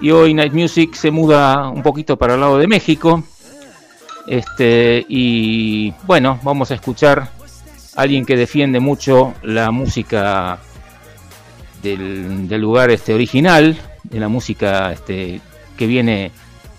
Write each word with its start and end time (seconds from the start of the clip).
Y 0.01 0.11
hoy 0.11 0.33
Night 0.33 0.53
Music 0.53 0.95
se 0.95 1.11
muda 1.11 1.69
un 1.69 1.83
poquito 1.83 2.17
para 2.17 2.33
el 2.33 2.41
lado 2.41 2.57
de 2.57 2.67
México. 2.67 3.23
Este, 4.27 5.05
y 5.07 5.93
bueno, 6.05 6.39
vamos 6.43 6.71
a 6.71 6.75
escuchar 6.75 7.29
a 7.95 8.01
alguien 8.01 8.25
que 8.25 8.35
defiende 8.35 8.79
mucho 8.79 9.33
la 9.43 9.71
música 9.71 10.59
del, 11.83 12.47
lugar 12.59 12.89
este, 12.91 13.13
original, 13.13 13.77
de 14.03 14.19
la 14.19 14.27
música 14.27 14.91
este, 14.91 15.39
que 15.77 15.87
viene 15.87 16.31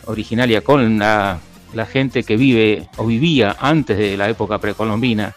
originaria 0.06 0.62
con 0.62 0.98
la, 0.98 1.38
la 1.74 1.86
gente 1.86 2.22
que 2.22 2.36
vive 2.36 2.88
o 2.96 3.06
vivía 3.06 3.56
antes 3.60 3.98
de 3.98 4.16
la 4.16 4.28
época 4.28 4.58
precolombina 4.58 5.34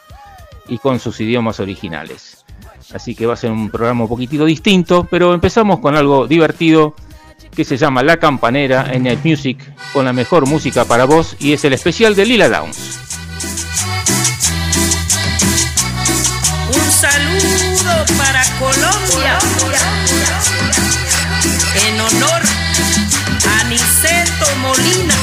y 0.68 0.78
con 0.78 1.00
sus 1.00 1.20
idiomas 1.22 1.60
originales. 1.60 2.45
Así 2.94 3.16
que 3.16 3.26
va 3.26 3.34
a 3.34 3.38
ser 3.38 3.52
un 3.52 3.70
programa 3.70 4.04
un 4.04 4.10
poquitito 4.10 4.46
distinto, 4.46 5.08
pero 5.10 5.34
empezamos 5.34 5.80
con 5.80 5.96
algo 5.96 6.28
divertido 6.28 6.96
que 7.56 7.64
se 7.64 7.78
llama 7.78 8.04
La 8.04 8.18
Campanera 8.18 8.90
en 8.92 9.04
Night 9.04 9.24
Music 9.24 9.58
con 9.94 10.06
la 10.06 10.14
mejor 10.14 10.46
música 10.46 10.86
para 10.86 11.06
vos 11.06 11.36
y 11.40 11.54
es 11.54 11.64
el 11.66 11.74
especial 11.74 12.16
de 12.16 12.26
Lila 12.26 12.50
Downs. 12.50 13.00
Un 16.68 16.92
saludo 16.92 18.06
para 18.18 18.44
Colombia 18.60 19.40
en 21.88 22.02
honor 22.02 22.42
a 23.60 23.64
Niceto 23.66 24.46
Molina 24.62 25.16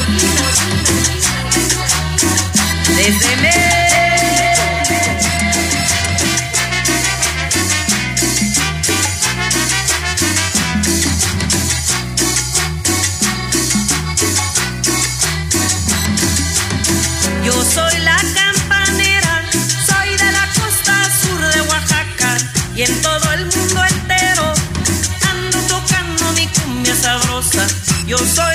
desde 2.95 3.35
México. 3.37 3.62
Y 22.75 22.81
en 22.81 23.01
todo 23.01 23.31
el 23.33 23.45
mundo 23.45 23.83
entero 23.85 24.53
ando 25.29 25.59
tocando 25.67 26.31
mi 26.33 26.47
cumbia 26.47 26.95
sabrosa. 26.95 27.67
Yo 28.07 28.17
soy 28.17 28.52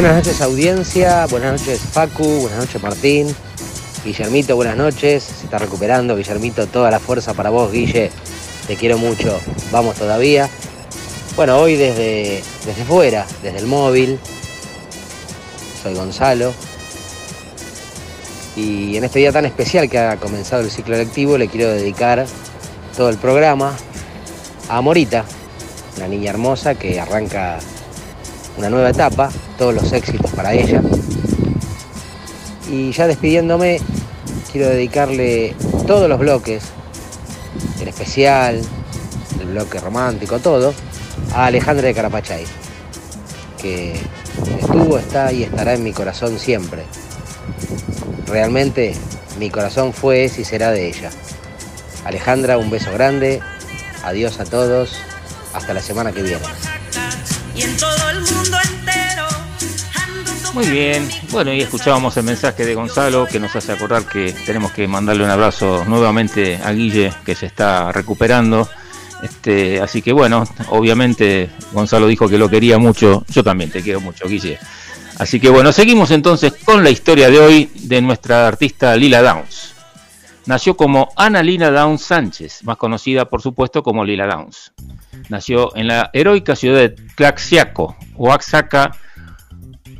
Buenas 0.00 0.16
noches 0.16 0.40
audiencia, 0.40 1.26
buenas 1.26 1.60
noches 1.60 1.78
Facu, 1.78 2.24
buenas 2.24 2.60
noches 2.60 2.82
Martín, 2.82 3.36
Guillermito, 4.02 4.56
buenas 4.56 4.74
noches, 4.74 5.24
se 5.24 5.44
está 5.44 5.58
recuperando 5.58 6.16
Guillermito, 6.16 6.66
toda 6.68 6.90
la 6.90 6.98
fuerza 6.98 7.34
para 7.34 7.50
vos 7.50 7.70
Guille, 7.70 8.10
te 8.66 8.76
quiero 8.76 8.96
mucho, 8.96 9.38
vamos 9.70 9.96
todavía. 9.96 10.48
Bueno, 11.36 11.58
hoy 11.58 11.76
desde, 11.76 12.42
desde 12.64 12.84
fuera, 12.86 13.26
desde 13.42 13.58
el 13.58 13.66
móvil, 13.66 14.18
soy 15.82 15.92
Gonzalo, 15.92 16.54
y 18.56 18.96
en 18.96 19.04
este 19.04 19.18
día 19.18 19.32
tan 19.32 19.44
especial 19.44 19.90
que 19.90 19.98
ha 19.98 20.16
comenzado 20.16 20.62
el 20.62 20.70
ciclo 20.70 20.96
lectivo 20.96 21.36
le 21.36 21.48
quiero 21.48 21.68
dedicar 21.72 22.24
todo 22.96 23.10
el 23.10 23.18
programa 23.18 23.76
a 24.70 24.80
Morita, 24.80 25.26
una 25.98 26.08
niña 26.08 26.30
hermosa 26.30 26.74
que 26.74 26.98
arranca 26.98 27.58
una 28.60 28.68
nueva 28.68 28.90
etapa, 28.90 29.30
todos 29.56 29.72
los 29.72 29.90
éxitos 29.90 30.30
para 30.32 30.52
ella. 30.52 30.82
Y 32.70 32.92
ya 32.92 33.06
despidiéndome, 33.06 33.80
quiero 34.52 34.68
dedicarle 34.68 35.56
todos 35.86 36.10
los 36.10 36.18
bloques, 36.18 36.64
el 37.80 37.88
especial, 37.88 38.60
el 39.40 39.46
bloque 39.46 39.80
romántico, 39.80 40.40
todo, 40.40 40.74
a 41.32 41.46
Alejandra 41.46 41.86
de 41.86 41.94
Carapachay, 41.94 42.44
que 43.62 43.94
estuvo, 44.60 44.98
está 44.98 45.32
y 45.32 45.44
estará 45.44 45.72
en 45.72 45.82
mi 45.82 45.94
corazón 45.94 46.38
siempre. 46.38 46.82
Realmente 48.26 48.92
mi 49.38 49.48
corazón 49.48 49.94
fue, 49.94 50.26
es 50.26 50.38
y 50.38 50.44
será 50.44 50.70
de 50.70 50.86
ella. 50.86 51.08
Alejandra, 52.04 52.58
un 52.58 52.68
beso 52.68 52.92
grande, 52.92 53.40
adiós 54.04 54.38
a 54.38 54.44
todos, 54.44 54.98
hasta 55.54 55.72
la 55.72 55.80
semana 55.80 56.12
que 56.12 56.20
viene. 56.20 56.44
Y 57.60 57.62
en 57.62 57.76
todo 57.76 58.10
el 58.10 58.20
mundo 58.20 58.56
entero 58.72 59.26
ando 59.94 60.52
Muy 60.54 60.66
bien, 60.66 61.06
bueno, 61.30 61.52
y 61.52 61.60
escuchábamos 61.60 62.16
el 62.16 62.24
mensaje 62.24 62.64
de 62.64 62.74
Gonzalo 62.74 63.26
que 63.26 63.38
nos 63.38 63.54
hace 63.54 63.72
acordar 63.72 64.06
que 64.06 64.32
tenemos 64.46 64.72
que 64.72 64.88
mandarle 64.88 65.24
un 65.24 65.30
abrazo 65.30 65.84
nuevamente 65.86 66.56
a 66.56 66.72
Guille 66.72 67.12
que 67.22 67.34
se 67.34 67.44
está 67.44 67.92
recuperando. 67.92 68.66
Este, 69.22 69.78
así 69.78 70.00
que 70.00 70.10
bueno, 70.10 70.44
obviamente 70.70 71.50
Gonzalo 71.72 72.06
dijo 72.06 72.30
que 72.30 72.38
lo 72.38 72.48
quería 72.48 72.78
mucho, 72.78 73.26
yo 73.28 73.44
también 73.44 73.70
te 73.70 73.82
quiero 73.82 74.00
mucho, 74.00 74.26
Guille. 74.26 74.58
Así 75.18 75.38
que 75.38 75.50
bueno, 75.50 75.70
seguimos 75.70 76.10
entonces 76.12 76.54
con 76.64 76.82
la 76.82 76.88
historia 76.88 77.28
de 77.28 77.40
hoy 77.40 77.70
de 77.74 78.00
nuestra 78.00 78.48
artista 78.48 78.96
Lila 78.96 79.20
Downs. 79.20 79.74
Nació 80.46 80.78
como 80.78 81.12
Ana 81.14 81.42
Lina 81.42 81.70
Downs 81.70 82.00
Sánchez, 82.00 82.64
más 82.64 82.78
conocida 82.78 83.26
por 83.26 83.42
supuesto 83.42 83.82
como 83.82 84.02
Lila 84.02 84.26
Downs. 84.26 84.72
Nació 85.30 85.74
en 85.76 85.86
la 85.86 86.10
heroica 86.12 86.56
ciudad 86.56 86.80
de 86.80 86.88
Tlaxiaco, 86.90 87.96
Oaxaca, 88.16 88.96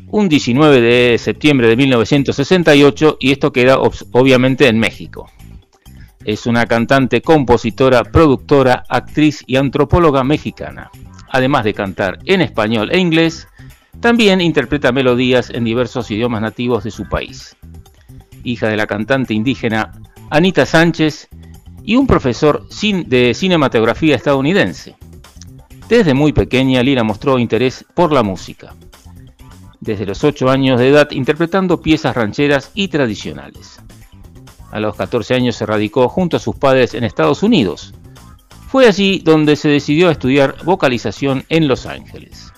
un 0.09 0.29
19 0.29 0.81
de 0.81 1.19
septiembre 1.19 1.69
de 1.69 1.77
1968 1.77 3.17
y 3.21 3.31
esto 3.31 3.53
queda 3.53 3.79
obviamente 3.79 4.67
en 4.67 4.79
México. 4.81 5.31
Es 6.25 6.47
una 6.47 6.67
cantante, 6.67 7.23
compositora, 7.23 8.03
productora, 8.03 8.83
actriz 8.89 9.45
y 9.47 9.55
antropóloga 9.55 10.25
mexicana. 10.25 10.91
Además 11.31 11.63
de 11.63 11.75
cantar 11.75 12.19
en 12.27 12.41
español 12.41 12.91
e 12.91 12.99
inglés, 12.99 13.47
también 14.01 14.41
interpreta 14.41 14.91
melodías 14.91 15.51
en 15.51 15.63
diversos 15.63 16.11
idiomas 16.11 16.43
nativos 16.43 16.83
de 16.83 16.91
su 16.91 17.09
país. 17.09 17.57
Hija 18.43 18.69
de 18.69 18.77
la 18.77 18.89
cantante 18.89 19.33
indígena 19.33 19.93
Anita 20.29 20.67
Sánchez 20.67 21.29
y 21.85 21.97
un 21.97 22.07
profesor 22.07 22.67
de 22.69 23.33
cinematografía 23.33 24.17
estadounidense. 24.17 24.97
Desde 25.91 26.15
muy 26.15 26.33
pequeña, 26.33 26.85
Lina 26.85 27.03
mostró 27.03 27.37
interés 27.37 27.85
por 27.95 28.13
la 28.13 28.23
música. 28.23 28.77
Desde 29.81 30.07
los 30.07 30.23
8 30.23 30.49
años 30.49 30.79
de 30.79 30.89
edad 30.89 31.11
interpretando 31.11 31.83
piezas 31.83 32.15
rancheras 32.15 32.71
y 32.75 32.87
tradicionales. 32.87 33.81
A 34.71 34.79
los 34.79 34.95
14 34.95 35.35
años 35.35 35.57
se 35.57 35.67
radicó 35.67 36.09
junto 36.09 36.37
a 36.37 36.41
sus 36.41 36.55
padres 36.55 36.95
en 36.95 37.03
Estados 37.03 37.43
Unidos. 37.43 37.93
Fue 38.69 38.87
allí 38.87 39.19
donde 39.19 39.57
se 39.57 39.69
decidió 39.69 40.09
a 40.09 40.13
estudiar 40.13 40.55
vocalización 40.63 41.45
en 41.49 41.67
Los 41.67 41.87
Ángeles. 41.87 42.53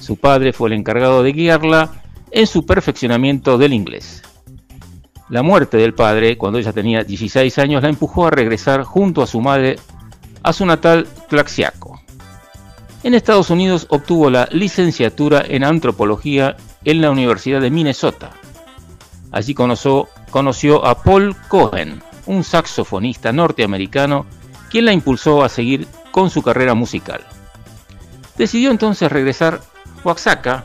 Su 0.00 0.16
padre 0.16 0.52
fue 0.52 0.68
el 0.68 0.72
encargado 0.72 1.22
de 1.22 1.30
guiarla 1.30 2.02
en 2.32 2.48
su 2.48 2.66
perfeccionamiento 2.66 3.56
del 3.56 3.72
inglés. 3.72 4.22
La 5.28 5.44
muerte 5.44 5.76
del 5.76 5.94
padre, 5.94 6.36
cuando 6.36 6.58
ella 6.58 6.72
tenía 6.72 7.04
16 7.04 7.56
años, 7.58 7.84
la 7.84 7.88
empujó 7.88 8.26
a 8.26 8.32
regresar 8.32 8.82
junto 8.82 9.22
a 9.22 9.28
su 9.28 9.40
madre 9.40 9.76
a 10.42 10.52
su 10.52 10.66
natal 10.66 11.06
Tlaxiaco. 11.28 11.93
En 13.04 13.12
Estados 13.12 13.50
Unidos 13.50 13.86
obtuvo 13.90 14.30
la 14.30 14.48
licenciatura 14.50 15.44
en 15.46 15.62
antropología 15.62 16.56
en 16.86 17.02
la 17.02 17.10
Universidad 17.10 17.60
de 17.60 17.70
Minnesota. 17.70 18.30
Allí 19.30 19.52
conoció, 19.52 20.08
conoció 20.30 20.86
a 20.86 21.02
Paul 21.02 21.36
Cohen, 21.48 22.02
un 22.24 22.44
saxofonista 22.44 23.30
norteamericano, 23.30 24.24
quien 24.70 24.86
la 24.86 24.94
impulsó 24.94 25.44
a 25.44 25.50
seguir 25.50 25.86
con 26.12 26.30
su 26.30 26.42
carrera 26.42 26.72
musical. 26.72 27.20
Decidió 28.38 28.70
entonces 28.70 29.12
regresar 29.12 29.60
a 29.60 30.08
Oaxaca 30.08 30.64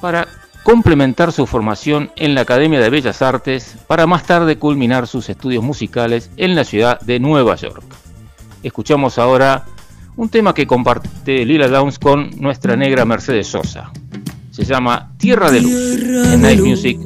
para 0.00 0.28
complementar 0.62 1.32
su 1.32 1.48
formación 1.48 2.12
en 2.14 2.36
la 2.36 2.42
Academia 2.42 2.78
de 2.78 2.90
Bellas 2.90 3.22
Artes 3.22 3.74
para 3.88 4.06
más 4.06 4.22
tarde 4.22 4.56
culminar 4.56 5.08
sus 5.08 5.28
estudios 5.28 5.64
musicales 5.64 6.30
en 6.36 6.54
la 6.54 6.62
ciudad 6.62 7.00
de 7.00 7.18
Nueva 7.18 7.56
York. 7.56 7.82
Escuchamos 8.62 9.18
ahora 9.18 9.64
un 10.16 10.28
tema 10.28 10.54
que 10.54 10.66
comparte 10.66 11.44
Lila 11.44 11.68
Downs 11.68 11.98
con 11.98 12.30
nuestra 12.40 12.76
negra 12.76 13.04
Mercedes 13.04 13.48
Sosa. 13.48 13.92
Se 14.50 14.64
llama 14.64 15.12
Tierra 15.18 15.50
de 15.50 15.60
Luz 15.60 16.32
en 16.32 16.40
Night 16.40 16.60
Music 16.60 16.98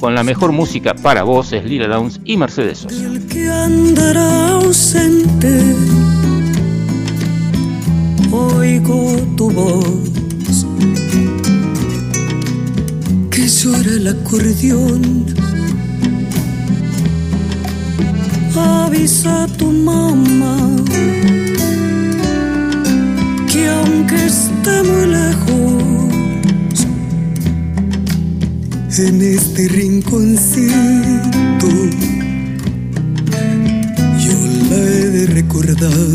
con 0.00 0.14
la 0.14 0.24
mejor 0.24 0.52
música 0.52 0.94
para 0.94 1.22
voces 1.22 1.64
Lila 1.64 1.86
Downs 1.86 2.20
y 2.24 2.36
Mercedes 2.36 2.78
Sosa. 2.78 2.96
el 2.96 3.26
que 3.26 3.48
andará 3.48 4.50
ausente. 4.50 5.74
Oigo 8.32 9.16
tu 9.36 9.50
voz 9.50 10.66
que 13.30 13.48
llora 13.48 13.90
el 13.90 14.08
acordeón. 14.08 15.26
Avisa 18.56 19.44
a 19.44 19.46
tu 19.48 19.70
mamá 19.70 20.56
que 23.56 23.68
aunque 23.68 24.16
esté 24.26 24.82
muy 24.82 25.06
lejos, 25.18 26.78
en 28.98 29.22
este 29.22 29.68
rinconcito 29.68 31.68
yo 34.24 34.36
la 34.70 34.76
he 34.76 35.06
de 35.16 35.26
recordar. 35.38 36.10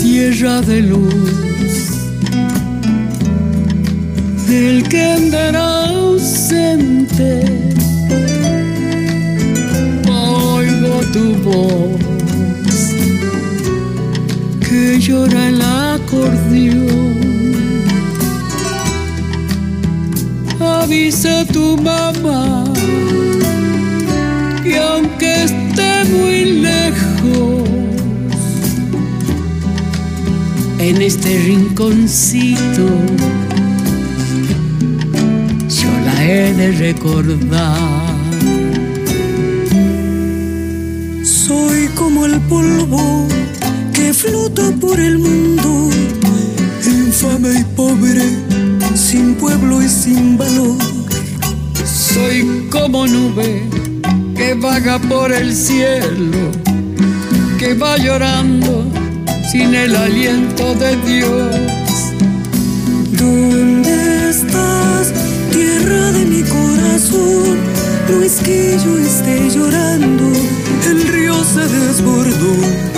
Tierra 0.00 0.60
de 0.62 0.82
luz, 0.82 1.74
del 4.48 4.82
que 4.88 5.02
andará 5.18 5.88
ausente. 5.88 7.30
Oigo 10.08 10.94
tu 11.12 11.24
voz 11.44 12.07
llora 15.08 15.48
el 15.48 15.62
acordeón. 15.62 17.18
avisa 20.60 21.40
a 21.40 21.44
tu 21.46 21.78
mamá 21.78 22.64
que 24.62 24.76
aunque 24.78 25.44
esté 25.44 25.92
muy 26.12 26.44
lejos, 26.68 27.68
en 30.78 31.00
este 31.00 31.30
rinconcito 31.46 32.86
yo 35.78 35.90
la 36.06 36.16
he 36.26 36.52
de 36.52 36.68
recordar. 36.86 38.08
Soy 41.22 41.88
como 41.94 42.26
el 42.26 42.38
polvo 42.42 43.37
que 43.98 44.14
flota 44.14 44.70
por 44.80 45.00
el 45.00 45.18
mundo, 45.18 45.90
infame 46.86 47.60
y 47.60 47.64
pobre, 47.74 48.26
sin 48.94 49.34
pueblo 49.34 49.82
y 49.82 49.88
sin 49.88 50.38
valor. 50.38 50.78
Soy 51.84 52.68
como 52.70 53.08
nube 53.08 53.68
que 54.36 54.54
vaga 54.54 55.00
por 55.00 55.32
el 55.32 55.52
cielo, 55.52 56.42
que 57.58 57.74
va 57.74 57.96
llorando 57.96 58.84
sin 59.50 59.74
el 59.74 59.96
aliento 59.96 60.74
de 60.76 60.96
Dios. 61.08 61.56
¿Dónde 63.18 64.30
estás, 64.30 65.12
tierra 65.50 66.12
de 66.12 66.24
mi 66.24 66.42
corazón? 66.42 67.58
No 68.08 68.22
es 68.22 68.36
que 68.46 68.78
yo 68.84 68.96
esté 68.96 69.50
llorando, 69.50 70.26
el 70.88 71.08
río 71.08 71.34
se 71.42 71.66
desbordó. 71.66 72.97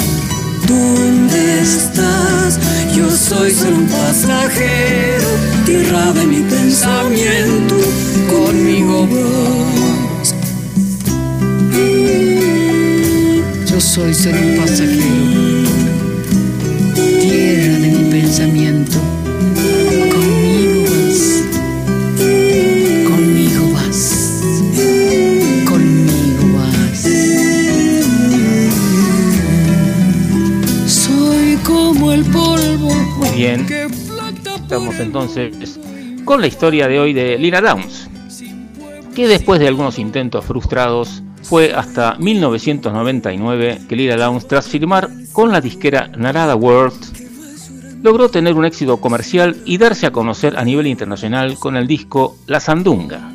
¿Dónde 0.70 1.62
estás? 1.62 2.60
Yo 2.96 3.10
soy 3.10 3.50
solo 3.50 3.76
un 3.76 3.88
pasajero, 3.88 5.28
tierra 5.66 6.12
de 6.12 6.26
mi 6.26 6.42
pensamiento, 6.42 7.76
conmigo 8.30 9.08
vas. 9.08 10.34
Yo 13.68 13.80
soy 13.80 14.14
solo 14.14 14.38
un 14.38 14.56
pasajero, 14.58 15.70
tierra 16.94 17.78
de 17.78 17.88
mi 17.88 18.10
pensamiento, 18.10 18.98
bien. 33.40 33.66
Estamos 34.54 35.00
entonces 35.00 35.80
con 36.26 36.42
la 36.42 36.46
historia 36.46 36.88
de 36.88 37.00
hoy 37.00 37.14
de 37.14 37.38
Lila 37.38 37.62
Downs, 37.62 38.10
que 39.14 39.26
después 39.26 39.58
de 39.60 39.68
algunos 39.68 39.98
intentos 39.98 40.44
frustrados, 40.44 41.22
fue 41.42 41.72
hasta 41.72 42.16
1999 42.18 43.80
que 43.88 43.96
Lila 43.96 44.16
Downs, 44.16 44.46
tras 44.46 44.68
firmar 44.68 45.08
con 45.32 45.52
la 45.52 45.62
disquera 45.62 46.08
Narada 46.08 46.54
World, 46.54 47.00
logró 48.02 48.28
tener 48.28 48.54
un 48.54 48.66
éxito 48.66 48.98
comercial 48.98 49.56
y 49.64 49.78
darse 49.78 50.06
a 50.06 50.12
conocer 50.12 50.58
a 50.58 50.64
nivel 50.64 50.86
internacional 50.86 51.58
con 51.58 51.76
el 51.76 51.86
disco 51.86 52.36
La 52.46 52.60
Sandunga. 52.60 53.32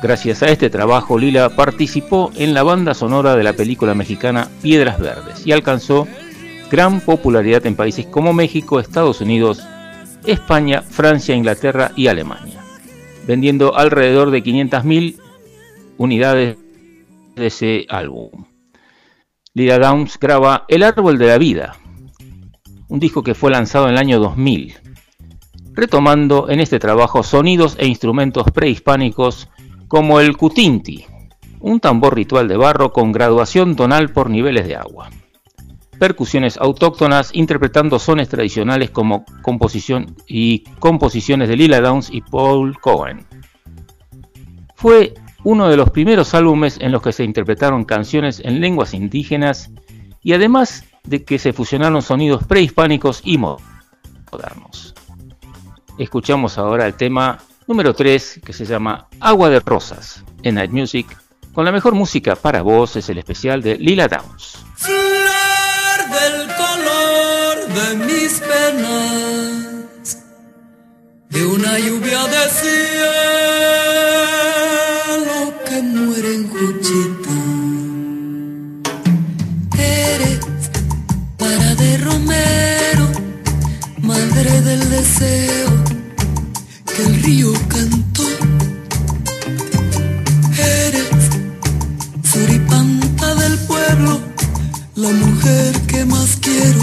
Gracias 0.00 0.44
a 0.44 0.48
este 0.50 0.70
trabajo, 0.70 1.18
Lila 1.18 1.56
participó 1.56 2.30
en 2.36 2.54
la 2.54 2.62
banda 2.62 2.94
sonora 2.94 3.34
de 3.34 3.42
la 3.42 3.54
película 3.54 3.92
mexicana 3.94 4.48
Piedras 4.62 5.00
Verdes 5.00 5.44
y 5.44 5.50
alcanzó 5.50 6.06
gran 6.70 7.00
popularidad 7.00 7.66
en 7.66 7.74
países 7.74 8.06
como 8.06 8.32
México, 8.32 8.78
Estados 8.78 9.20
Unidos, 9.20 9.66
España, 10.24 10.82
Francia, 10.82 11.34
Inglaterra 11.34 11.90
y 11.96 12.06
Alemania, 12.06 12.60
vendiendo 13.26 13.76
alrededor 13.76 14.30
de 14.30 14.42
500.000 14.42 15.16
unidades 15.98 16.56
de 17.34 17.46
ese 17.46 17.86
álbum. 17.88 18.30
Lila 19.52 19.78
Downs 19.78 20.18
graba 20.20 20.64
El 20.68 20.84
Árbol 20.84 21.18
de 21.18 21.26
la 21.26 21.38
Vida, 21.38 21.76
un 22.88 23.00
disco 23.00 23.24
que 23.24 23.34
fue 23.34 23.50
lanzado 23.50 23.86
en 23.86 23.92
el 23.92 23.98
año 23.98 24.20
2000, 24.20 24.74
retomando 25.72 26.48
en 26.48 26.60
este 26.60 26.78
trabajo 26.78 27.24
sonidos 27.24 27.76
e 27.80 27.86
instrumentos 27.88 28.46
prehispánicos 28.52 29.48
como 29.88 30.20
el 30.20 30.36
cutinti, 30.36 31.04
un 31.58 31.80
tambor 31.80 32.14
ritual 32.14 32.46
de 32.46 32.56
barro 32.56 32.92
con 32.92 33.10
graduación 33.10 33.74
tonal 33.74 34.12
por 34.12 34.30
niveles 34.30 34.68
de 34.68 34.76
agua 34.76 35.10
percusiones 36.00 36.56
autóctonas 36.56 37.30
interpretando 37.34 37.98
sones 37.98 38.30
tradicionales 38.30 38.88
como 38.90 39.26
composición 39.42 40.16
y 40.26 40.64
composiciones 40.80 41.50
de 41.50 41.56
Lila 41.56 41.82
Downs 41.82 42.08
y 42.10 42.22
Paul 42.22 42.80
Cohen. 42.80 43.26
Fue 44.74 45.12
uno 45.44 45.68
de 45.68 45.76
los 45.76 45.90
primeros 45.90 46.34
álbumes 46.34 46.78
en 46.80 46.90
los 46.90 47.02
que 47.02 47.12
se 47.12 47.22
interpretaron 47.22 47.84
canciones 47.84 48.40
en 48.42 48.62
lenguas 48.62 48.94
indígenas 48.94 49.70
y 50.22 50.32
además 50.32 50.84
de 51.04 51.22
que 51.22 51.38
se 51.38 51.52
fusionaron 51.52 52.00
sonidos 52.00 52.44
prehispánicos 52.44 53.20
y 53.22 53.36
modernos. 53.36 54.94
Escuchamos 55.98 56.56
ahora 56.56 56.86
el 56.86 56.94
tema 56.94 57.38
número 57.66 57.92
3 57.92 58.40
que 58.42 58.54
se 58.54 58.64
llama 58.64 59.06
Agua 59.20 59.50
de 59.50 59.60
Rosas 59.60 60.24
en 60.42 60.54
Night 60.54 60.70
Music. 60.70 61.06
Con 61.52 61.66
la 61.66 61.72
mejor 61.72 61.94
música 61.94 62.36
para 62.36 62.62
vos 62.62 62.96
es 62.96 63.10
el 63.10 63.18
especial 63.18 63.60
de 63.60 63.76
Lila 63.76 64.08
Downs. 64.08 64.64
De 67.74 67.96
mis 68.06 68.32
penas, 68.40 70.18
de 71.30 71.46
una 71.46 71.78
lluvia 71.78 72.22
de 72.34 72.50
cielo 72.60 72.90
que 75.66 75.82
muere 75.82 76.34
en 76.34 76.48
Juchita. 76.48 77.36
Eres 79.78 80.40
para 81.38 81.74
de 81.76 81.98
Romero, 81.98 83.06
madre 84.02 84.60
del 84.62 84.90
deseo 84.90 85.70
que 86.94 87.02
el 87.02 87.22
río 87.22 87.52
cantó. 87.68 88.26
Eres 90.58 91.08
suripanta 92.24 93.34
del 93.36 93.58
pueblo 93.60 94.20
la 94.96 95.08
mujer 95.10 95.80
que 95.86 96.04
más 96.04 96.36
quiero, 96.40 96.82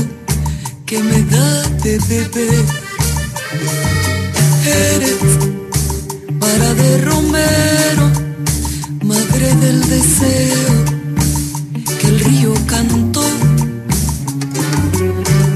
que 0.88 1.04
me 1.04 1.22
da 1.24 1.64
de 1.84 2.00
beber. 2.08 2.66
Eres 4.66 5.22
para 6.40 6.74
de 6.76 6.98
Romero, 7.00 8.06
madre 9.04 9.54
del 9.56 9.82
deseo, 9.90 10.74
que 12.00 12.08
el 12.08 12.20
río 12.22 12.54
cantó. 12.68 13.26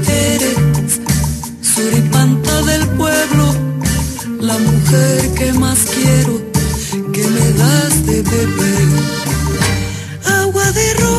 Eres 0.06 1.00
suripanta 1.62 2.62
del 2.70 2.86
pueblo, 2.88 3.54
la 4.38 4.58
mujer 4.58 5.30
que 5.38 5.52
más 5.54 5.78
quiero, 5.94 6.42
que 7.14 7.26
me 7.26 7.52
das 7.62 8.06
de 8.06 8.22
beber. 8.22 8.88
Agua 10.42 10.70
de 10.72 10.94
rosas, 10.94 11.11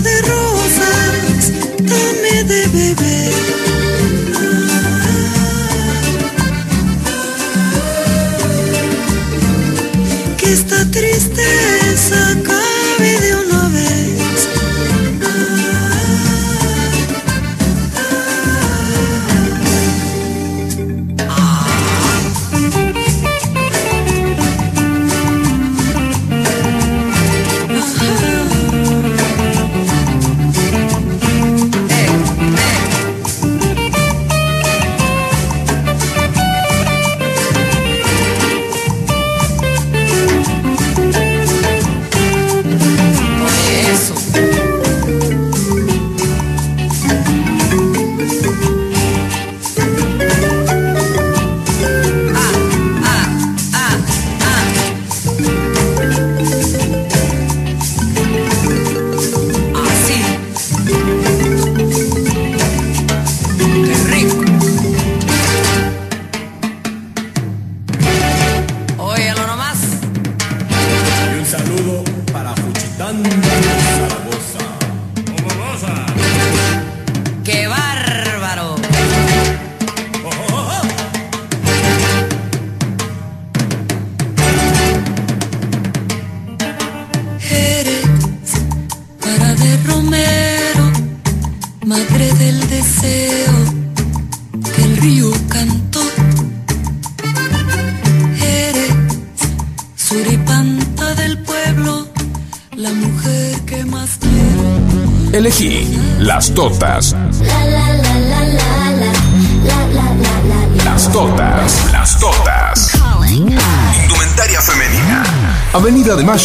de 0.00 0.20
rosas, 0.22 1.52
dame 1.82 2.44
de 2.44 2.68
beber. 2.68 3.35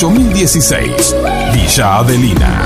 8016, 0.03 1.15
Villa 1.53 1.97
Adelina. 1.97 2.65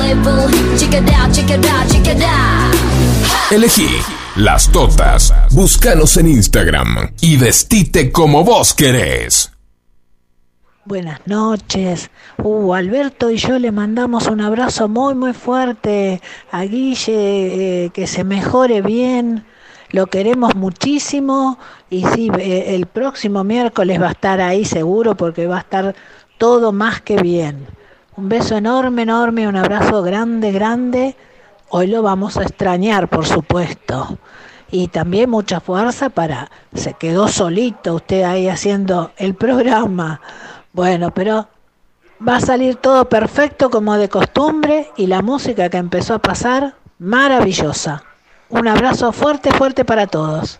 Elegí 3.52 3.90
las 4.38 4.72
totas. 4.72 5.34
Búscanos 5.52 6.16
en 6.16 6.30
Instagram 6.30 7.12
y 7.20 7.36
vestite 7.36 8.10
como 8.14 8.46
vos 8.46 8.74
querés. 8.74 9.52
Buenas 10.86 11.28
noches. 11.28 12.10
Uh, 12.42 12.74
Alberto 12.74 13.30
y 13.30 13.36
yo 13.36 13.60
le 13.60 13.74
mandamos 13.74 14.28
un 14.28 14.40
abrazo 14.40 14.88
muy 14.88 15.14
muy 15.14 15.34
fuerte 15.34 16.22
a 16.52 16.62
Guille, 16.62 17.86
eh, 17.86 17.90
que 17.90 18.08
se 18.08 18.24
mejore 18.24 18.82
bien. 18.82 19.44
Lo 19.90 20.08
queremos 20.08 20.56
muchísimo 20.56 21.60
y 21.90 22.06
sí, 22.14 22.32
eh, 22.40 22.76
el 22.76 22.86
próximo 22.86 23.44
miércoles 23.44 24.02
va 24.02 24.08
a 24.08 24.12
estar 24.12 24.40
ahí 24.40 24.64
seguro 24.64 25.16
porque 25.16 25.48
va 25.48 25.58
a 25.58 25.62
estar 25.62 25.96
todo 26.38 26.72
más 26.72 27.02
que 27.02 27.18
bien. 27.18 27.68
Un 28.18 28.30
beso 28.30 28.56
enorme, 28.56 29.04
enorme, 29.04 29.48
un 29.48 29.56
abrazo 29.56 30.02
grande, 30.02 30.52
grande. 30.52 31.16
Hoy 31.70 31.88
lo 31.88 32.02
vamos 32.02 32.38
a 32.38 32.44
extrañar, 32.44 33.10
por 33.10 33.26
supuesto. 33.26 34.18
Y 34.72 34.88
también 34.88 35.30
mucha 35.30 35.60
fuerza 35.60 36.10
para... 36.10 36.50
Se 36.74 36.94
quedó 36.94 37.28
solito 37.28 37.96
usted 37.96 38.24
ahí 38.24 38.48
haciendo 38.48 39.12
el 39.18 39.36
programa. 39.36 40.22
Bueno, 40.74 41.14
pero 41.14 41.48
va 42.26 42.38
a 42.38 42.42
salir 42.42 42.76
todo 42.78 43.10
perfecto 43.10 43.70
como 43.70 43.98
de 43.98 44.10
costumbre 44.10 44.92
y 44.98 45.08
la 45.08 45.22
música 45.22 45.70
que 45.70 45.78
empezó 45.78 46.16
a 46.16 46.20
pasar, 46.20 46.76
maravillosa. 47.00 48.04
Un 48.50 48.68
abrazo 48.68 49.12
fuerte, 49.12 49.52
fuerte 49.52 49.84
para 49.84 50.08
todos. 50.08 50.60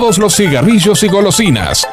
todos 0.01 0.17
los 0.17 0.35
cigarrillos 0.35 1.03
y 1.03 1.07
golosinas. 1.09 1.87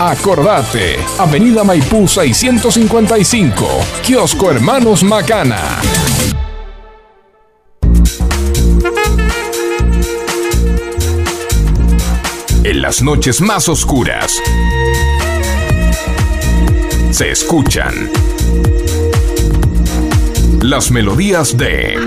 Acordate, 0.00 0.96
Avenida 1.18 1.64
Maipú 1.64 2.08
655, 2.08 3.68
Kiosco 4.02 4.50
Hermanos 4.50 5.02
Macana. 5.02 5.82
En 12.64 12.80
las 12.80 13.02
noches 13.02 13.42
más 13.42 13.68
oscuras 13.68 14.40
se 17.10 17.30
escuchan 17.32 18.10
las 20.62 20.90
melodías 20.90 21.54
de 21.58 21.98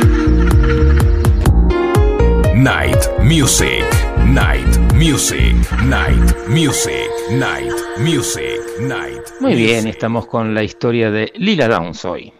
Night 2.56 3.20
Music, 3.22 3.84
Night 4.28 4.94
Music, 4.94 5.56
Night 5.84 6.48
Music, 6.48 7.10
Night 7.32 7.74
Music, 7.98 8.60
Night. 8.80 9.22
Muy 9.40 9.56
bien, 9.56 9.88
estamos 9.88 10.26
con 10.28 10.54
la 10.54 10.64
historia 10.64 11.12
de 11.12 11.32
Lila 11.36 11.68
Downs 11.68 12.06
hoy. 12.06 12.34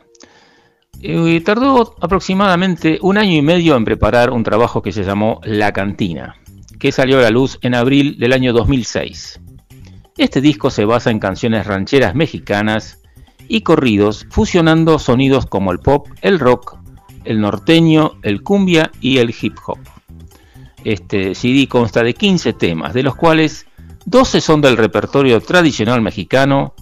Eh, 1.02 1.42
tardó 1.42 1.96
aproximadamente 2.02 2.98
un 3.02 3.18
año 3.18 3.34
y 3.34 3.42
medio 3.42 3.76
en 3.76 3.86
preparar 3.86 4.32
un 4.32 4.44
trabajo 4.44 4.82
que 4.82 4.92
se 4.92 5.04
llamó 5.04 5.42
La 5.44 5.74
Cantina, 5.74 6.38
que 6.80 6.92
salió 6.92 7.20
a 7.20 7.24
la 7.24 7.30
luz 7.30 7.60
en 7.62 7.76
abril 7.76 8.18
del 8.18 8.34
año 8.34 8.54
2006. 8.54 9.42
Este 10.18 10.42
disco 10.42 10.70
se 10.70 10.86
basa 10.86 11.12
en 11.12 11.20
canciones 11.20 11.68
rancheras 11.68 12.16
mexicanas 12.16 13.02
y 13.48 13.62
corridos, 13.62 14.26
fusionando 14.30 15.00
sonidos 15.00 15.46
como 15.46 15.72
el 15.72 15.80
pop, 15.80 16.08
el 16.22 16.40
rock, 16.40 16.78
el 17.26 17.42
norteño, 17.42 18.14
el 18.24 18.42
cumbia 18.42 18.92
y 19.02 19.18
el 19.18 19.36
hip 19.40 19.58
hop. 19.66 19.80
Este 20.84 21.36
CD 21.36 21.68
consta 21.68 22.04
de 22.04 22.14
15 22.14 22.54
temas, 22.54 22.94
de 22.94 23.04
los 23.04 23.16
cuales 23.16 23.66
12 24.06 24.42
son 24.42 24.62
del 24.62 24.78
repertorio 24.78 25.40
tradicional 25.42 26.02
mexicano, 26.02 26.74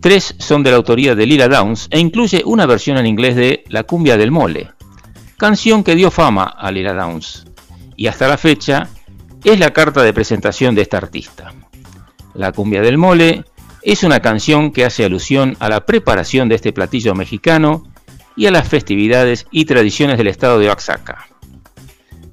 3 0.00 0.36
son 0.38 0.62
de 0.62 0.70
la 0.70 0.76
autoría 0.76 1.14
de 1.14 1.26
Lila 1.26 1.48
Downs 1.48 1.88
e 1.90 2.00
incluye 2.00 2.42
una 2.44 2.66
versión 2.66 2.98
en 2.98 3.06
inglés 3.06 3.36
de 3.36 3.64
La 3.68 3.84
cumbia 3.84 4.16
del 4.16 4.30
mole, 4.30 4.70
canción 5.38 5.84
que 5.84 5.94
dio 5.94 6.10
fama 6.10 6.44
a 6.44 6.70
Lila 6.70 6.92
Downs 6.92 7.46
y 7.96 8.06
hasta 8.08 8.28
la 8.28 8.36
fecha 8.36 8.88
es 9.44 9.58
la 9.58 9.70
carta 9.72 10.02
de 10.02 10.12
presentación 10.12 10.74
de 10.74 10.82
esta 10.82 10.98
artista. 10.98 11.52
La 12.34 12.52
cumbia 12.52 12.82
del 12.82 12.98
mole 12.98 13.44
es 13.82 14.04
una 14.04 14.20
canción 14.20 14.72
que 14.72 14.84
hace 14.84 15.04
alusión 15.04 15.56
a 15.58 15.68
la 15.68 15.84
preparación 15.84 16.48
de 16.48 16.54
este 16.54 16.72
platillo 16.72 17.14
mexicano 17.14 17.84
y 18.36 18.46
a 18.46 18.50
las 18.50 18.68
festividades 18.68 19.46
y 19.50 19.64
tradiciones 19.64 20.18
del 20.18 20.28
estado 20.28 20.58
de 20.58 20.68
Oaxaca. 20.68 21.26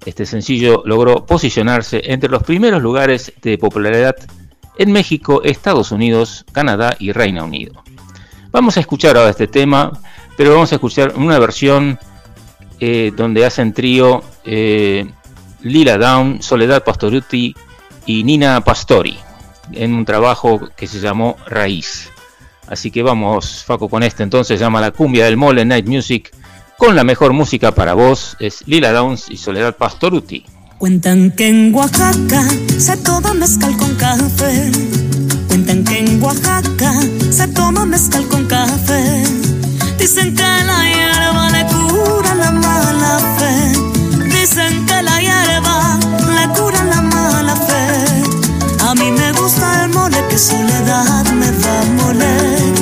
Este 0.05 0.25
sencillo 0.25 0.81
logró 0.85 1.25
posicionarse 1.25 2.01
entre 2.05 2.29
los 2.29 2.43
primeros 2.43 2.81
lugares 2.81 3.33
de 3.41 3.57
popularidad 3.57 4.15
en 4.77 4.91
México, 4.91 5.41
Estados 5.43 5.91
Unidos, 5.91 6.45
Canadá 6.51 6.95
y 6.99 7.11
Reino 7.11 7.43
Unido. 7.43 7.83
Vamos 8.51 8.77
a 8.77 8.79
escuchar 8.79 9.17
ahora 9.17 9.29
este 9.29 9.47
tema, 9.47 9.91
pero 10.37 10.53
vamos 10.53 10.71
a 10.71 10.75
escuchar 10.75 11.13
una 11.15 11.37
versión 11.37 11.99
eh, 12.79 13.11
donde 13.15 13.45
hacen 13.45 13.73
trío 13.73 14.23
eh, 14.45 15.05
Lila 15.61 15.97
Down, 15.97 16.41
Soledad 16.41 16.83
Pastoruti 16.83 17.53
y 18.05 18.23
Nina 18.23 18.61
Pastori, 18.61 19.17
en 19.73 19.93
un 19.93 20.05
trabajo 20.05 20.69
que 20.75 20.87
se 20.87 20.99
llamó 20.99 21.35
Raíz. 21.45 22.09
Así 22.67 22.89
que 22.89 23.03
vamos, 23.03 23.63
Faco, 23.65 23.89
con 23.89 24.01
este 24.03 24.23
entonces, 24.23 24.59
llama 24.59 24.79
La 24.79 24.91
Cumbia 24.91 25.25
del 25.25 25.37
Mole 25.37 25.65
Night 25.65 25.87
Music, 25.87 26.31
con 26.79 26.95
la 26.95 27.03
mejor 27.03 27.33
música 27.33 27.75
para 27.75 27.93
vos, 27.93 28.37
es 28.39 28.63
Lila 28.65 28.93
Downs 28.93 29.29
y 29.29 29.35
Soledad 29.35 29.75
Pastoruti. 29.75 30.45
Cuentan 30.77 31.31
que 31.31 31.49
en 31.49 31.75
Oaxaca 31.75 32.41
se 32.77 32.95
toma 32.95 33.33
mezcal 33.33 33.75
con 33.75 33.93
café. 33.95 34.71
Cuentan 35.49 35.83
que 35.83 35.99
en 35.99 36.23
Oaxaca 36.23 36.93
se 37.31 37.49
toma 37.49 37.85
mezcal 37.85 38.25
con 38.29 38.45
café. 38.45 39.23
Dicen 39.99 40.33
que 40.33 40.41
la 40.41 40.79
hierba 40.89 41.49
le 41.51 41.65
cura 41.65 42.33
la 42.35 42.51
mala 42.51 43.19
fe. 43.37 44.29
Dicen 44.39 44.85
que 44.85 45.03
la 45.03 45.19
hierba 45.19 45.99
le 46.33 46.47
cura 46.57 46.81
la 46.85 47.01
mala 47.01 47.55
fe. 47.57 48.85
A 48.87 48.95
mí 48.95 49.11
me 49.11 49.33
gusta 49.33 49.83
el 49.83 49.89
mole 49.89 50.23
que 50.29 50.37
soledad 50.37 51.25
me 51.33 51.51
va 51.51 51.81
a 51.81 51.85
moler. 52.01 52.73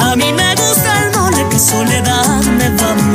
A 0.00 0.16
mí 0.16 0.32
me 0.32 0.50
gusta 0.56 1.04
el 1.04 1.16
mole 1.16 1.46
que 1.48 1.58
soledad 1.60 2.42
me 2.58 2.70
va 2.70 2.90
a 2.90 2.94
moler. 2.94 3.05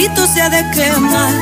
Torito 0.00 0.26
se 0.26 0.40
ha 0.40 0.48
de 0.48 0.64
quemar. 0.70 1.34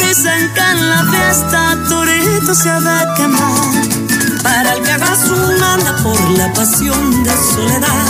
Dicen 0.00 0.52
que 0.52 0.60
en 0.60 0.90
la 0.90 1.04
fiesta 1.12 1.78
Torito 1.88 2.52
se 2.52 2.68
ha 2.68 2.80
de 2.80 3.14
quemar. 3.14 4.42
Para 4.42 4.72
el 4.72 4.82
que 4.82 4.90
haga 4.90 5.14
su 5.14 5.36
banda 5.36 5.96
por 6.02 6.30
la 6.30 6.52
pasión 6.54 7.22
de 7.22 7.30
soledad. 7.30 8.06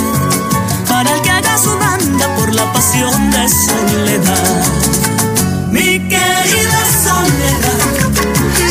Para 0.88 1.14
el 1.14 1.20
que 1.20 1.30
haga 1.30 1.58
su 1.58 1.78
banda 1.78 2.34
por 2.36 2.54
la 2.54 2.72
pasión 2.72 3.30
de 3.30 3.46
soledad. 3.46 4.64
Mi 5.70 5.98
querida 6.08 6.80
soledad, 7.04 7.78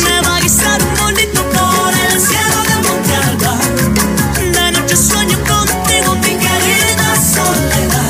me 0.02 0.20
va 0.26 0.36
a 0.36 0.40
guisar 0.40 0.82
un 0.82 0.96
bonito 0.96 1.44
por 1.44 1.94
el 2.10 2.20
cielo 2.20 2.60
de 2.70 2.74
Monte 2.88 3.14
Alba. 3.28 3.54
De 4.52 4.72
noche 4.72 4.96
sueño 4.96 5.38
contigo, 5.46 6.16
mi 6.16 6.34
querida 6.44 7.14
soledad. 7.36 8.08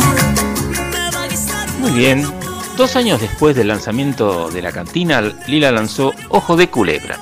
Muy 1.81 1.91
bien. 1.91 2.38
Dos 2.79 2.95
años 2.95 3.21
después 3.21 3.57
del 3.57 3.67
lanzamiento 3.67 4.53
de 4.53 4.63
la 4.63 4.71
cantina, 4.71 5.21
Lila 5.49 5.73
lanzó 5.73 6.13
Ojo 6.29 6.57
de 6.57 6.69
Culebra. 6.69 7.19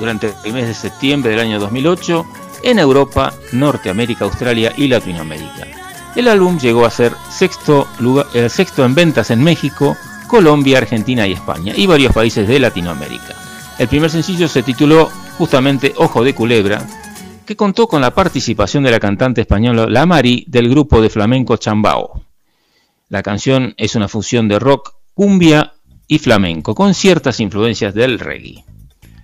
Durante 0.00 0.34
el 0.44 0.52
mes 0.52 0.66
de 0.66 0.74
septiembre 0.74 1.30
del 1.30 1.38
año 1.38 1.60
2008, 1.60 2.26
en 2.64 2.80
Europa, 2.80 3.32
Norteamérica, 3.52 4.24
Australia 4.24 4.72
y 4.76 4.88
Latinoamérica. 4.88 5.68
El 6.16 6.26
álbum 6.26 6.58
llegó 6.58 6.84
a 6.84 6.90
ser 6.90 7.12
sexto, 7.30 7.86
el 8.34 8.50
sexto 8.50 8.84
en 8.84 8.96
ventas 8.96 9.30
en 9.30 9.44
México, 9.44 9.96
Colombia, 10.26 10.78
Argentina 10.78 11.24
y 11.28 11.32
España, 11.34 11.72
y 11.76 11.86
varios 11.86 12.12
países 12.12 12.48
de 12.48 12.58
Latinoamérica. 12.58 13.36
El 13.78 13.86
primer 13.86 14.10
sencillo 14.10 14.48
se 14.48 14.64
tituló 14.64 15.08
justamente 15.38 15.94
Ojo 15.98 16.24
de 16.24 16.34
Culebra, 16.34 16.84
que 17.46 17.54
contó 17.54 17.86
con 17.86 18.00
la 18.00 18.12
participación 18.12 18.82
de 18.82 18.90
la 18.90 18.98
cantante 18.98 19.42
española 19.42 19.86
La 19.88 20.04
Mari 20.04 20.46
del 20.48 20.68
grupo 20.68 21.00
de 21.00 21.10
flamenco 21.10 21.58
Chambao. 21.58 22.25
La 23.08 23.22
canción 23.22 23.74
es 23.76 23.94
una 23.94 24.08
fusión 24.08 24.48
de 24.48 24.58
rock, 24.58 24.94
cumbia 25.14 25.74
y 26.08 26.18
flamenco, 26.18 26.74
con 26.74 26.92
ciertas 26.92 27.38
influencias 27.38 27.94
del 27.94 28.18
reggae. 28.18 28.64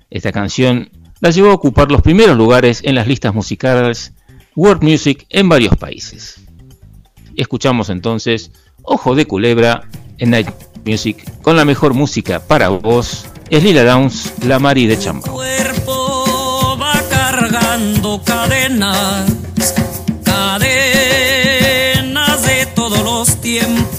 Esta 0.08 0.30
canción 0.30 0.90
la 1.20 1.30
llevó 1.30 1.50
a 1.50 1.54
ocupar 1.54 1.90
los 1.90 2.00
primeros 2.00 2.36
lugares 2.36 2.80
en 2.84 2.94
las 2.94 3.08
listas 3.08 3.34
musicales 3.34 4.12
World 4.54 4.84
Music 4.84 5.26
en 5.30 5.48
varios 5.48 5.76
países. 5.76 6.40
Escuchamos 7.36 7.88
entonces 7.88 8.52
Ojo 8.82 9.16
de 9.16 9.26
Culebra 9.26 9.88
en 10.18 10.30
Night 10.30 10.48
Music 10.84 11.24
con 11.42 11.56
la 11.56 11.64
mejor 11.64 11.94
música 11.94 12.40
para 12.40 12.68
vos. 12.68 13.26
Es 13.50 13.64
Lila 13.64 13.84
Downs, 13.84 14.32
la 14.44 14.58
Mari 14.60 14.86
de 14.86 14.98
Chambao. 14.98 15.34
cuerpo 15.34 16.78
va 16.80 17.02
cargando 17.08 18.22
cadenas 18.22 19.31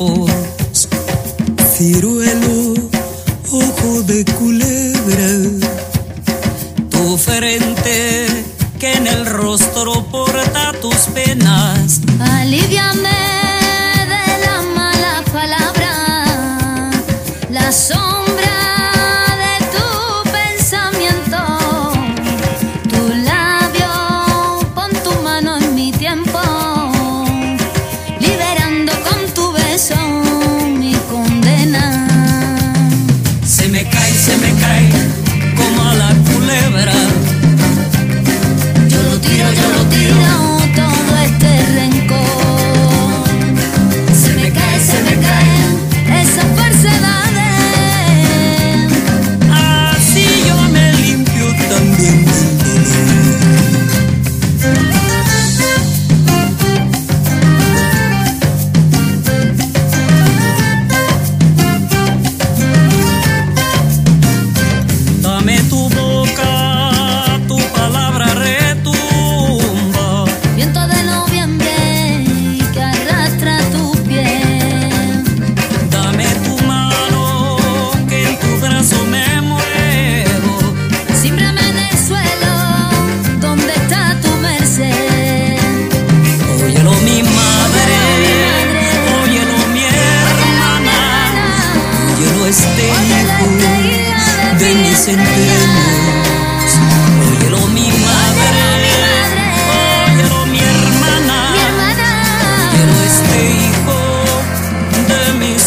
tiempos. 0.07 0.89
Ciruelo, 1.75 2.73
ojo 3.51 4.03
de 4.03 4.25
culebra, 4.25 5.29
Tu 6.89 7.17
frente 7.17 8.27
que 8.79 8.93
en 8.93 9.07
el 9.07 9.25
rostro 9.25 10.05
porta 10.11 10.73
tus 10.81 10.95
penas. 11.13 12.01
Aliviame 12.19 13.12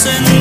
and 0.08 0.35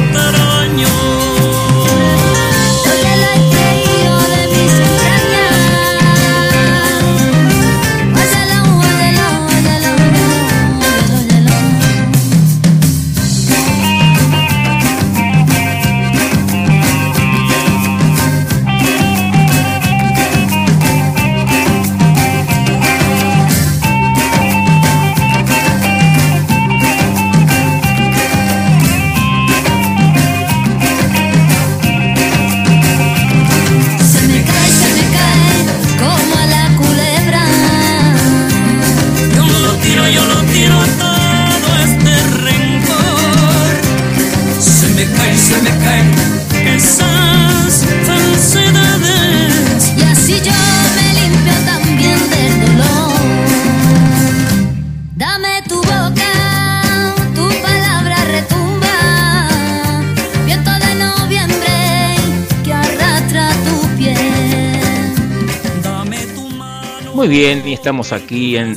estamos 67.85 68.13
aquí 68.13 68.57
en 68.57 68.75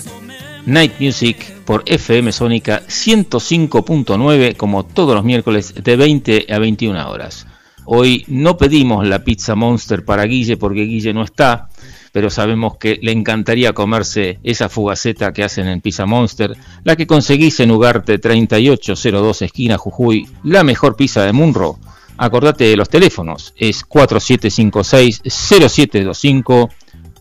Night 0.67 1.01
Music 1.01 1.65
por 1.65 1.83
FM 1.87 2.31
Sónica 2.31 2.83
105.9 2.87 4.55
como 4.55 4.85
todos 4.85 5.15
los 5.15 5.25
miércoles 5.25 5.73
de 5.83 5.97
20 5.97 6.45
a 6.51 6.59
21 6.59 7.11
horas. 7.11 7.47
Hoy 7.87 8.27
no 8.29 8.59
pedimos 8.59 9.09
la 9.09 9.25
pizza 9.25 9.55
Monster 9.55 10.05
para 10.05 10.25
Guille 10.25 10.59
porque 10.59 10.83
Guille 10.83 11.15
no 11.15 11.23
está, 11.23 11.71
pero 12.13 12.29
sabemos 12.29 12.77
que 12.77 12.99
le 13.01 13.13
encantaría 13.13 13.73
comerse 13.73 14.41
esa 14.43 14.69
fugaceta 14.69 15.33
que 15.33 15.43
hacen 15.43 15.69
en 15.69 15.81
Pizza 15.81 16.05
Monster, 16.05 16.55
la 16.85 16.95
que 16.95 17.07
conseguís 17.07 17.61
en 17.61 17.71
Ugarte 17.71 18.19
3802 18.19 19.41
esquina 19.41 19.79
Jujuy, 19.79 20.29
la 20.43 20.65
mejor 20.65 20.97
pizza 20.97 21.23
de 21.23 21.33
Munro. 21.33 21.79
Acordate 22.19 22.65
de 22.65 22.77
los 22.77 22.91
teléfonos, 22.91 23.55
es 23.57 23.89
4756-0725 23.89 26.69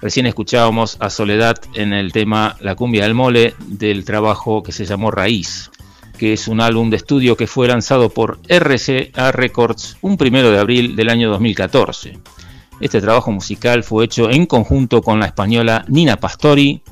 Recién 0.00 0.26
escuchábamos 0.26 0.96
a 1.00 1.10
Soledad 1.10 1.56
en 1.74 1.92
el 1.92 2.12
tema 2.12 2.56
La 2.60 2.74
cumbia 2.74 3.04
del 3.04 3.14
mole 3.14 3.54
del 3.66 4.04
trabajo 4.04 4.62
que 4.62 4.72
se 4.72 4.84
llamó 4.84 5.12
Raíz, 5.12 5.70
que 6.18 6.32
es 6.32 6.48
un 6.48 6.60
álbum 6.60 6.90
de 6.90 6.96
estudio 6.96 7.36
que 7.36 7.46
fue 7.46 7.68
lanzado 7.68 8.10
por 8.10 8.40
RCA 8.48 9.30
Records 9.32 9.96
un 10.02 10.16
primero 10.16 10.50
de 10.50 10.58
abril 10.58 10.96
del 10.96 11.08
año 11.08 11.30
2014. 11.30 12.18
Este 12.80 13.00
trabajo 13.00 13.30
musical 13.30 13.84
fue 13.84 14.06
hecho 14.06 14.28
en 14.28 14.46
conjunto 14.46 15.02
con 15.02 15.20
la 15.20 15.26
española 15.26 15.84
Nina 15.86 16.16
Pastori, 16.16 16.82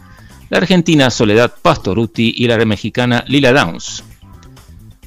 la 0.50 0.58
argentina 0.58 1.10
Soledad 1.10 1.54
Pastoruti 1.62 2.34
y 2.36 2.46
la 2.48 2.62
mexicana 2.64 3.24
Lila 3.28 3.52
Downs. 3.52 4.02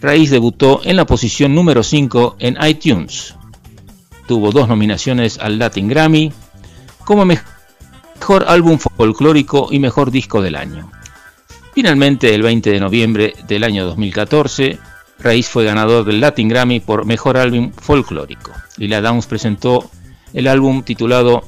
Raíz 0.02 0.32
debutó 0.32 0.82
en 0.84 0.96
la 0.96 1.06
posición 1.06 1.54
número 1.54 1.84
5 1.84 2.38
en 2.40 2.58
iTunes. 2.66 3.36
Tuvo 4.26 4.52
dos 4.52 4.70
nominaciones 4.70 5.38
al 5.38 5.60
Latin 5.60 5.90
Grammy 5.90 6.32
como 7.04 7.26
mejor 7.26 8.46
álbum 8.48 8.78
folclórico 8.78 9.68
y 9.70 9.80
mejor 9.80 10.12
disco 10.12 10.42
del 10.42 10.56
año. 10.56 10.90
Finalmente, 11.74 12.34
el 12.34 12.42
20 12.42 12.70
de 12.72 12.80
noviembre 12.80 13.34
del 13.48 13.66
año 13.66 13.86
2014, 13.86 14.80
Raíz 15.20 15.50
fue 15.50 15.66
ganador 15.66 16.06
del 16.06 16.22
Latin 16.22 16.48
Grammy 16.48 16.80
por 16.80 17.06
Mejor 17.06 17.38
Álbum 17.38 17.72
Folclórico. 17.74 18.52
Lila 18.78 19.02
Downs 19.02 19.26
presentó 19.26 19.90
el 20.34 20.48
álbum 20.48 20.84
titulado 20.84 21.44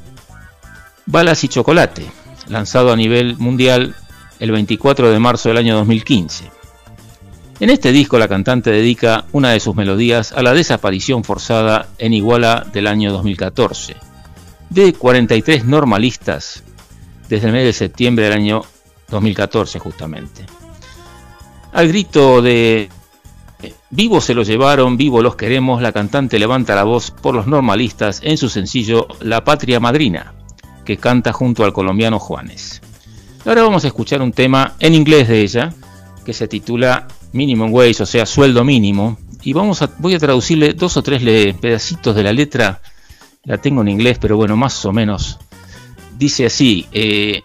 Balas 1.06 1.44
y 1.44 1.48
Chocolate, 1.48 2.06
lanzado 2.48 2.92
a 2.92 2.96
nivel 2.96 3.38
mundial 3.38 3.96
el 4.40 4.52
24 4.52 5.12
de 5.12 5.20
marzo 5.20 5.50
del 5.50 5.58
año 5.58 5.76
2015. 5.76 6.52
En 7.60 7.70
este 7.70 7.92
disco 7.92 8.20
la 8.20 8.28
cantante 8.28 8.70
dedica 8.70 9.26
una 9.32 9.52
de 9.52 9.60
sus 9.60 9.76
melodías 9.76 10.34
a 10.34 10.44
la 10.44 10.54
desaparición 10.54 11.24
forzada 11.24 11.88
en 11.98 12.14
Iguala 12.14 12.68
del 12.74 12.88
año 12.88 13.14
2014, 13.14 13.96
de 14.70 14.94
43 14.94 15.66
normalistas 15.66 16.64
desde 17.30 17.48
el 17.48 17.54
mes 17.54 17.64
de 17.64 17.74
septiembre 17.74 18.26
del 18.26 18.34
año 18.34 18.62
2014 19.10 19.80
justamente. 19.80 20.46
Al 21.72 21.88
grito 21.88 22.42
de 22.42 22.90
Vivo 23.90 24.20
se 24.22 24.34
los 24.34 24.48
llevaron, 24.48 24.98
vivo 24.98 25.22
los 25.22 25.36
queremos, 25.36 25.82
la 25.82 25.92
cantante 25.92 26.40
levanta 26.40 26.76
la 26.76 26.84
voz 26.84 27.12
por 27.12 27.34
los 27.34 27.48
normalistas 27.48 28.20
en 28.24 28.38
su 28.38 28.50
sencillo 28.50 29.08
La 29.22 29.44
Patria 29.44 29.80
Madrina, 29.80 30.34
que 30.86 30.98
canta 30.98 31.34
junto 31.34 31.66
al 31.66 31.74
colombiano 31.74 32.20
Juanes. 32.20 32.82
Ahora 33.46 33.64
vamos 33.64 33.84
a 33.84 33.88
escuchar 33.88 34.22
un 34.22 34.32
tema 34.32 34.76
en 34.80 34.96
inglés 34.96 35.28
de 35.28 35.42
ella, 35.42 35.74
que 36.24 36.34
se 36.34 36.48
titula 36.48 37.08
Minimum 37.34 37.74
Wage, 37.74 38.04
o 38.04 38.06
sea, 38.06 38.26
sueldo 38.26 38.64
mínimo, 38.64 39.18
y 39.44 39.54
vamos 39.54 39.82
a, 39.82 39.92
voy 39.98 40.16
a 40.16 40.20
traducirle 40.20 40.74
dos 40.74 40.98
o 40.98 41.04
tres 41.04 41.22
pedacitos 41.60 42.16
de 42.16 42.24
la 42.24 42.34
letra, 42.34 42.82
la 43.44 43.58
tengo 43.58 43.82
en 43.82 43.90
inglés, 43.90 44.18
pero 44.20 44.38
bueno, 44.38 44.56
más 44.58 44.84
o 44.86 44.92
menos. 44.92 45.38
Dice 46.18 46.46
así, 46.48 46.88
eh, 46.92 47.44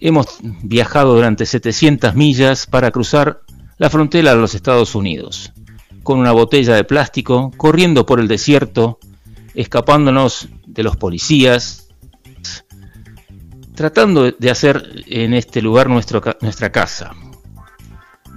hemos 0.00 0.38
viajado 0.40 1.14
durante 1.14 1.44
700 1.44 2.14
millas 2.14 2.66
para 2.66 2.90
cruzar 2.90 3.42
la 3.78 3.90
frontera 3.90 4.34
de 4.34 4.40
los 4.40 4.54
Estados 4.54 4.94
Unidos, 4.94 5.52
con 6.02 6.18
una 6.18 6.32
botella 6.32 6.74
de 6.74 6.84
plástico, 6.84 7.52
corriendo 7.56 8.06
por 8.06 8.20
el 8.20 8.28
desierto, 8.28 8.98
escapándonos 9.54 10.48
de 10.66 10.82
los 10.82 10.96
policías, 10.96 11.85
tratando 13.76 14.32
de 14.32 14.50
hacer 14.50 15.04
en 15.06 15.34
este 15.34 15.62
lugar 15.62 15.88
nuestro, 15.88 16.22
nuestra 16.40 16.72
casa, 16.72 17.12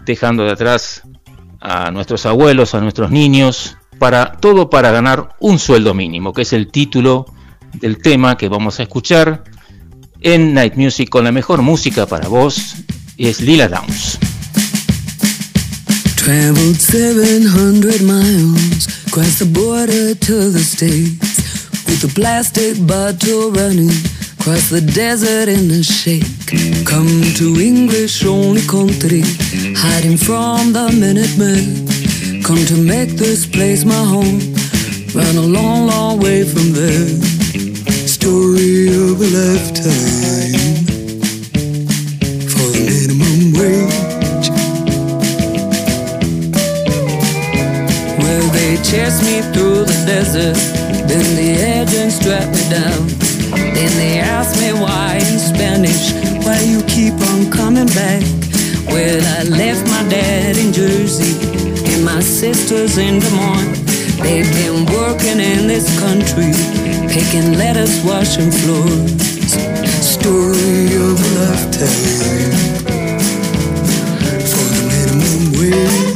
dejando 0.06 0.43
de 0.43 0.52
atrás 0.52 1.02
a 1.62 1.89
nuestros 1.91 2.25
abuelos, 2.25 2.75
a 2.75 2.82
nuestros 2.82 3.10
niños, 3.10 3.78
para 3.97 4.34
todo 4.34 4.69
para 4.69 4.91
ganar 4.91 5.36
un 5.39 5.58
sueldo 5.58 5.93
mínimo, 5.93 6.34
que 6.34 6.43
es 6.43 6.54
el 6.54 6.69
título 6.69 7.25
del 7.73 8.02
tema 8.02 8.38
que 8.38 8.49
vamos 8.49 8.80
a 8.80 8.84
escuchar 8.84 9.43
en 10.21 10.54
Night 10.54 10.75
Music 10.75 11.10
con 11.10 11.23
la 11.23 11.32
mejor 11.32 11.62
música 11.62 12.06
para 12.06 12.28
vos 12.28 12.75
es 13.17 13.41
Lila 13.41 13.67
Downs. 13.67 14.19
Traveled 16.15 16.75
700 16.75 18.02
miles 18.02 18.88
across 19.08 19.39
the 19.39 19.45
border 19.45 20.15
to 20.15 20.52
the 20.52 20.60
States 20.60 21.88
with 21.88 22.04
a 22.04 22.13
plastic 22.13 22.75
bottle 22.86 23.52
running 23.52 23.91
across 24.39 24.69
the 24.69 24.82
desert 24.82 25.49
in 25.49 25.69
a 25.71 25.84
shake. 25.84 26.23
Come 26.86 27.23
to 27.36 27.60
English 27.60 28.25
only 28.25 28.62
country, 28.62 29.21
hiding 29.75 30.17
from 30.17 30.71
the 30.71 30.88
Minutemen. 30.91 31.86
Come 32.43 32.63
to 32.65 32.78
make 32.78 33.12
this 33.17 33.45
place 33.45 33.84
my 33.84 34.04
home, 34.13 34.39
run 35.13 35.36
a 35.36 35.47
long, 35.58 35.88
long 35.88 36.19
way 36.19 36.43
from 36.43 36.71
there. 36.71 37.10
story 38.08 38.88
of 38.88 39.19
a 39.19 39.30
lifetime 39.39 40.56
for 42.52 42.67
the 42.75 42.82
minimum 42.89 43.41
wage. 43.60 44.49
Well, 48.19 48.45
they 48.56 48.78
chased 48.89 49.21
me 49.23 49.41
through 49.54 49.84
the 49.91 49.99
desert, 50.08 50.56
then 51.08 51.25
the 51.36 51.49
agents 51.75 52.15
strapped 52.15 52.52
me 52.56 52.63
down. 52.69 53.38
Then 53.75 53.91
they 53.97 54.19
asked 54.19 54.60
me 54.62 54.73
why 54.73 55.17
in 55.17 55.39
Spanish, 55.39 56.12
why 56.45 56.60
you 56.62 56.82
keep 56.84 57.13
on 57.32 57.51
coming 57.51 57.88
back. 57.88 58.23
Well, 58.88 59.21
I 59.38 59.43
left 59.43 59.88
my 59.88 60.03
dad 60.10 60.58
in 60.58 60.73
Jersey 60.73 61.36
and 61.91 62.03
my 62.03 62.19
sisters 62.19 62.97
in 62.97 63.19
Des 63.19 63.34
Moines. 63.36 63.77
They've 64.21 64.51
been 64.62 64.86
working 64.86 65.39
in 65.39 65.67
this 65.67 65.88
country 65.99 66.51
Picking 67.10 67.58
lettuce, 67.58 68.05
washing 68.05 68.51
floors. 68.51 69.12
Story 70.05 70.86
of 70.93 71.17
a 71.17 71.29
lifetime 71.39 72.53
for 74.45 74.65
the 74.75 74.84
minimum 74.91 75.43
wage. 75.58 76.13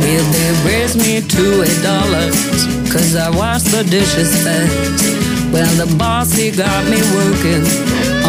Well, 0.00 0.24
they 0.32 0.50
me 0.96 1.20
to 1.20 1.44
eight 1.62 1.82
dollars, 1.82 2.36
cause 2.98 3.14
I 3.14 3.30
wash 3.30 3.62
the 3.62 3.84
dishes 3.84 4.30
fast. 4.42 4.74
Well, 5.52 5.72
the 5.78 5.88
boss, 5.96 6.34
he 6.34 6.50
got 6.50 6.82
me 6.90 6.98
working 7.14 7.62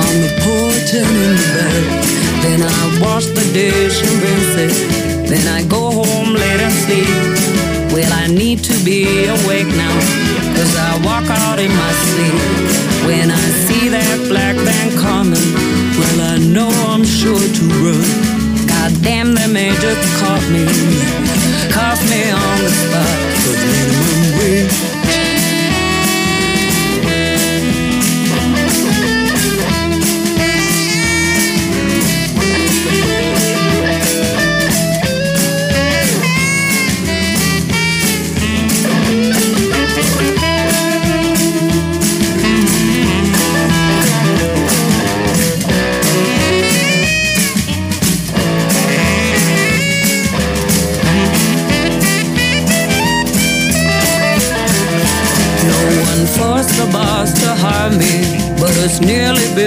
on 0.04 0.14
the 0.24 0.32
porch 0.46 0.92
and 0.94 1.10
in 1.26 1.34
the 1.42 1.50
bed. 1.58 1.86
Then 2.44 2.62
I 2.62 2.82
wash 3.02 3.26
the 3.26 3.46
dish 3.52 3.98
and 4.06 4.16
rinse 4.24 4.56
it. 4.66 4.76
Then 5.30 5.46
I 5.58 5.66
go 5.66 5.90
home 5.90 6.34
late 6.34 6.62
and 6.62 6.76
sleep. 6.86 7.10
Well, 7.94 8.14
I 8.14 8.28
need 8.28 8.60
to 8.70 8.76
be 8.86 9.26
awake 9.26 9.72
now, 9.74 9.98
cause 10.54 10.74
I 10.78 11.02
walk 11.02 11.26
out 11.42 11.58
in 11.58 11.72
my 11.74 11.94
sleep. 12.12 12.38
When 13.10 13.32
I 13.32 13.46
see 13.66 13.90
that 13.90 14.18
black 14.30 14.56
van 14.56 14.90
coming, 15.02 15.50
well, 15.98 16.20
I 16.34 16.38
know 16.38 16.70
I'm 16.94 17.04
sure 17.04 17.42
to 17.58 17.64
run. 17.82 18.06
God 18.70 18.92
damn, 19.02 19.34
they 19.34 19.48
may 19.48 19.74
just 19.82 20.06
caught 20.22 20.46
me, 20.54 20.64
caught 21.80 22.02
me 22.10 22.30
on 22.30 22.58
the 22.62 22.70
spot 22.70 23.20
the 23.46 23.68
minimum 23.72 24.38
wage. 24.38 25.19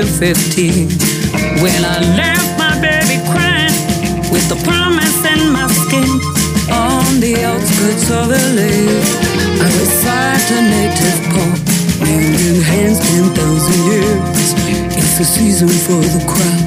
15 0.06 0.88
when 1.62 1.80
I 1.84 1.98
left 2.18 2.58
my 2.58 2.74
baby 2.82 3.22
crying 3.30 3.74
with 4.34 4.48
the 4.48 4.58
promise 4.66 5.20
in 5.26 5.52
my 5.52 5.66
skin. 5.70 6.10
On 6.70 7.20
the 7.20 7.38
outskirts 7.44 8.10
of 8.10 8.30
LA, 8.30 8.72
I 9.62 9.68
recite 9.78 10.48
a 10.50 10.60
native 10.74 11.20
poem. 11.30 11.58
Hand 12.02 12.34
in 12.34 12.58
hands, 12.62 12.98
10,000 12.98 13.36
years. 13.90 14.48
It's 14.98 15.18
the 15.18 15.24
season 15.24 15.68
for 15.68 16.00
the 16.00 16.22
crop. 16.26 16.66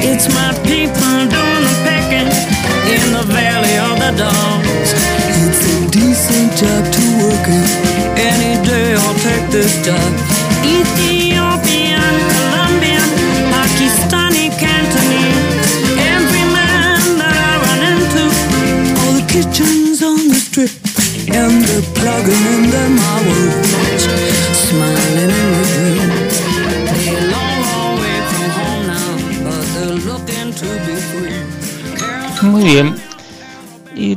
It's 0.00 0.28
my 0.32 0.52
people 0.64 1.16
doing 1.28 1.62
the 1.68 1.74
pecking 1.84 2.30
in 2.88 3.04
the 3.12 3.24
valley 3.28 3.76
of 3.88 3.94
the 4.00 4.12
dogs. 4.16 4.90
It's 5.42 5.62
a 5.68 5.90
decent 5.90 6.50
job 6.56 6.82
to 6.96 7.04
work 7.20 7.46
in. 7.48 7.66
Any 8.16 8.56
day 8.64 8.94
I'll 8.94 9.18
take 9.20 9.50
this 9.50 9.84
job. 9.84 10.53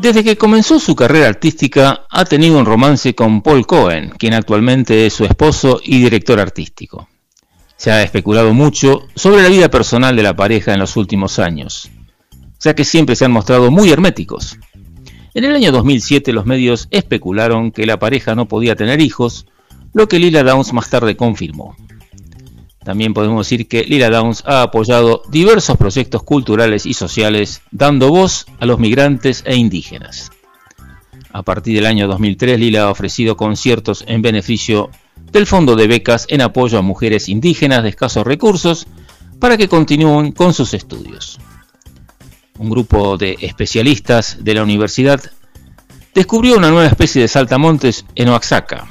Desde 0.07 0.23
que 0.23 0.37
comenzó 0.37 0.79
su 0.79 0.95
carrera 0.95 1.27
artística 1.27 2.05
ha 2.09 2.23
tenido 2.23 2.57
un 2.57 2.65
romance 2.65 3.13
con 3.13 3.41
Paul 3.41 3.67
Cohen, 3.67 4.13
quien 4.17 4.33
actualmente 4.33 5.05
es 5.05 5.11
su 5.11 5.25
esposo 5.25 5.81
y 5.83 5.99
director 5.99 6.39
artístico. 6.39 7.09
Se 7.75 7.91
ha 7.91 8.01
especulado 8.01 8.53
mucho 8.53 9.01
sobre 9.15 9.43
la 9.43 9.49
vida 9.49 9.67
personal 9.69 10.15
de 10.15 10.23
la 10.23 10.33
pareja 10.33 10.73
en 10.73 10.79
los 10.79 10.95
últimos 10.95 11.39
años, 11.39 11.91
ya 12.61 12.73
que 12.73 12.85
siempre 12.85 13.17
se 13.17 13.25
han 13.25 13.33
mostrado 13.33 13.69
muy 13.69 13.91
herméticos. 13.91 14.57
En 15.33 15.43
el 15.43 15.53
año 15.53 15.73
2007 15.73 16.31
los 16.31 16.45
medios 16.45 16.87
especularon 16.89 17.71
que 17.73 17.85
la 17.85 17.99
pareja 17.99 18.33
no 18.33 18.47
podía 18.47 18.77
tener 18.77 19.01
hijos, 19.01 19.45
lo 19.93 20.07
que 20.07 20.19
Lila 20.19 20.43
Downs 20.43 20.71
más 20.71 20.89
tarde 20.89 21.17
confirmó. 21.17 21.75
También 22.87 23.13
podemos 23.13 23.45
decir 23.45 23.67
que 23.67 23.83
Lila 23.83 24.09
Downs 24.09 24.43
ha 24.45 24.61
apoyado 24.61 25.21
diversos 25.27 25.75
proyectos 25.75 26.23
culturales 26.23 26.85
y 26.85 26.93
sociales, 26.93 27.61
dando 27.69 28.09
voz 28.11 28.45
a 28.61 28.65
los 28.65 28.79
migrantes 28.79 29.43
e 29.45 29.57
indígenas. 29.57 30.31
A 31.33 31.43
partir 31.43 31.75
del 31.75 31.85
año 31.85 32.07
2003, 32.07 32.57
Lila 32.57 32.83
ha 32.83 32.89
ofrecido 32.89 33.35
conciertos 33.35 34.05
en 34.07 34.21
beneficio 34.21 34.89
del 35.33 35.45
Fondo 35.45 35.75
de 35.75 35.87
Becas 35.87 36.27
en 36.29 36.39
apoyo 36.39 36.77
a 36.77 36.81
mujeres 36.81 37.27
indígenas 37.27 37.83
de 37.83 37.89
escasos 37.89 38.25
recursos 38.25 38.87
para 39.37 39.57
que 39.57 39.67
continúen 39.67 40.31
con 40.31 40.53
sus 40.53 40.73
estudios. 40.73 41.41
Un 42.57 42.69
grupo 42.69 43.17
de 43.17 43.35
especialistas 43.41 44.37
de 44.39 44.53
la 44.53 44.63
universidad 44.63 45.21
descubrió 46.15 46.55
una 46.55 46.69
nueva 46.69 46.87
especie 46.87 47.21
de 47.21 47.27
saltamontes 47.27 48.05
en 48.15 48.29
Oaxaca, 48.29 48.87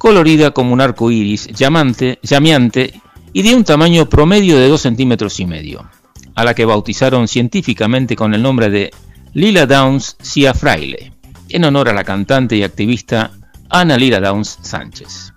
colorida 0.00 0.52
como 0.52 0.72
un 0.72 0.80
arco 0.80 1.10
iris, 1.10 1.48
llamante, 1.48 2.18
llameante 2.22 2.98
y 3.34 3.42
de 3.42 3.54
un 3.54 3.64
tamaño 3.64 4.08
promedio 4.08 4.58
de 4.58 4.66
2 4.66 4.80
centímetros 4.80 5.38
y 5.40 5.44
medio, 5.44 5.90
a 6.34 6.42
la 6.42 6.54
que 6.54 6.64
bautizaron 6.64 7.28
científicamente 7.28 8.16
con 8.16 8.32
el 8.32 8.42
nombre 8.42 8.70
de 8.70 8.90
Lila 9.34 9.66
Downs 9.66 10.16
Cia 10.22 10.54
Fraile, 10.54 11.12
en 11.50 11.66
honor 11.66 11.90
a 11.90 11.92
la 11.92 12.02
cantante 12.02 12.56
y 12.56 12.62
activista 12.62 13.32
Ana 13.68 13.98
Lila 13.98 14.20
Downs 14.20 14.58
Sánchez. 14.62 15.34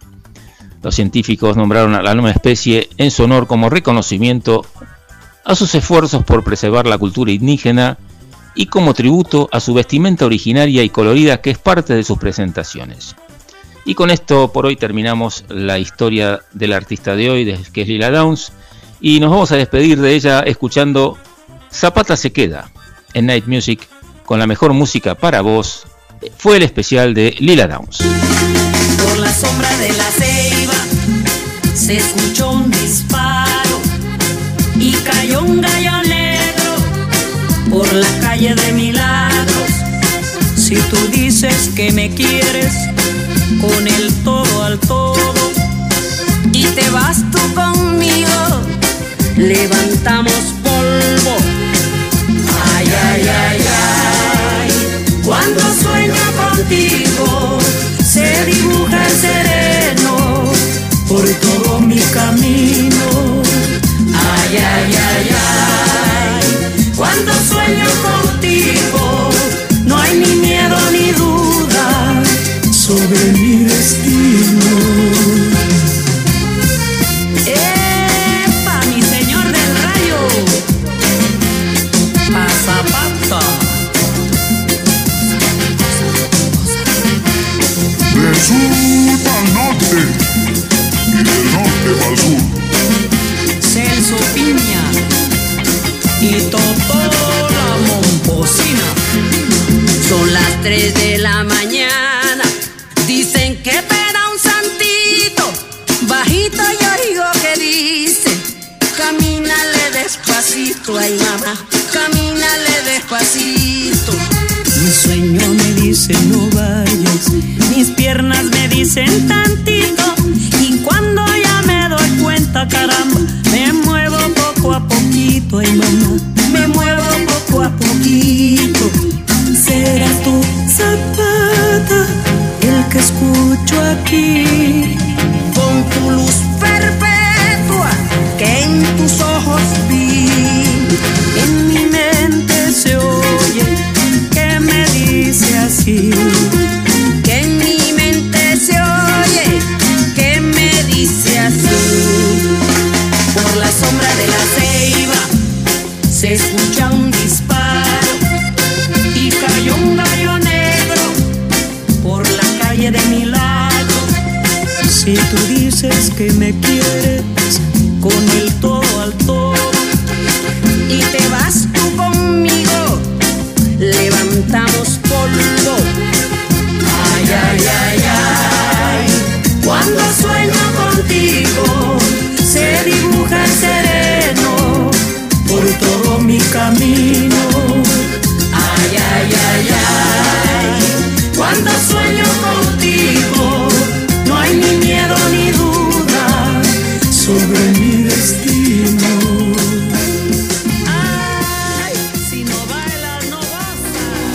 Los 0.82 0.95
científicos 0.95 1.58
nombraron 1.58 1.93
a 1.93 2.02
la 2.02 2.13
nueva 2.13 2.32
especie 2.32 2.88
en 2.97 3.12
su 3.12 3.23
honor 3.23 3.47
como 3.47 3.69
reconocimiento 3.69 4.65
a 5.43 5.56
sus 5.56 5.76
esfuerzos 5.76 6.23
por 6.23 6.41
preservar 6.45 6.88
la 6.88 6.97
cultura 6.97 7.34
indígena 7.34 7.97
y 8.56 8.67
como 8.67 8.93
tributo 8.93 9.49
a 9.52 9.60
su 9.60 9.73
vestimenta 9.73 10.26
originaria 10.26 10.84
y 10.84 10.89
colorida 10.89 11.41
que 11.41 11.49
es 11.49 11.58
parte 11.58 11.93
de 11.93 12.06
sus 12.06 12.17
presentaciones. 12.17 13.13
Y 13.86 13.96
con 13.96 14.12
esto 14.12 14.52
por 14.52 14.65
hoy 14.65 14.76
terminamos 14.76 15.43
la 15.50 15.78
historia 15.78 16.41
del 16.54 16.74
artista 16.74 17.15
de 17.15 17.30
hoy, 17.30 17.58
que 17.74 17.82
es 17.82 17.88
Lila 17.88 18.12
Downs, 18.12 18.54
y 19.02 19.19
nos 19.19 19.32
vamos 19.32 19.52
a 19.52 19.58
despedir 19.58 20.00
de 20.00 20.15
ella 20.15 20.39
escuchando 20.41 21.17
Zapata 21.72 22.15
se 22.15 22.32
queda 22.32 22.69
en 23.13 23.26
Night 23.26 23.46
Music 23.48 23.88
con 24.26 24.39
la 24.39 24.48
mejor 24.48 24.74
música 24.74 25.15
para 25.15 25.41
vos. 25.41 25.86
Fue 26.38 26.58
el 26.58 26.63
especial 26.63 27.13
de 27.13 27.36
Lila 27.39 27.67
Downs. 27.67 27.98
Por 27.98 29.19
la 29.19 29.34
sombra 29.34 29.69
de 29.78 29.89
la 29.89 30.06
ceiba 30.12 30.74
se 31.74 31.98
escuchó 31.98 32.52
un 32.52 32.72
disparo 32.72 33.82
y 34.80 34.93
cayó 34.93 35.41
un 35.41 35.60
gallo 35.60 36.04
negro 36.04 36.76
por 37.69 37.91
la 37.91 38.08
calle 38.22 38.56
de 38.56 38.72
Milagros. 38.72 39.72
Si 40.56 40.76
tú 40.76 40.98
dices 41.12 41.72
que 41.76 41.91
me 41.91 42.13
quieres 42.13 42.74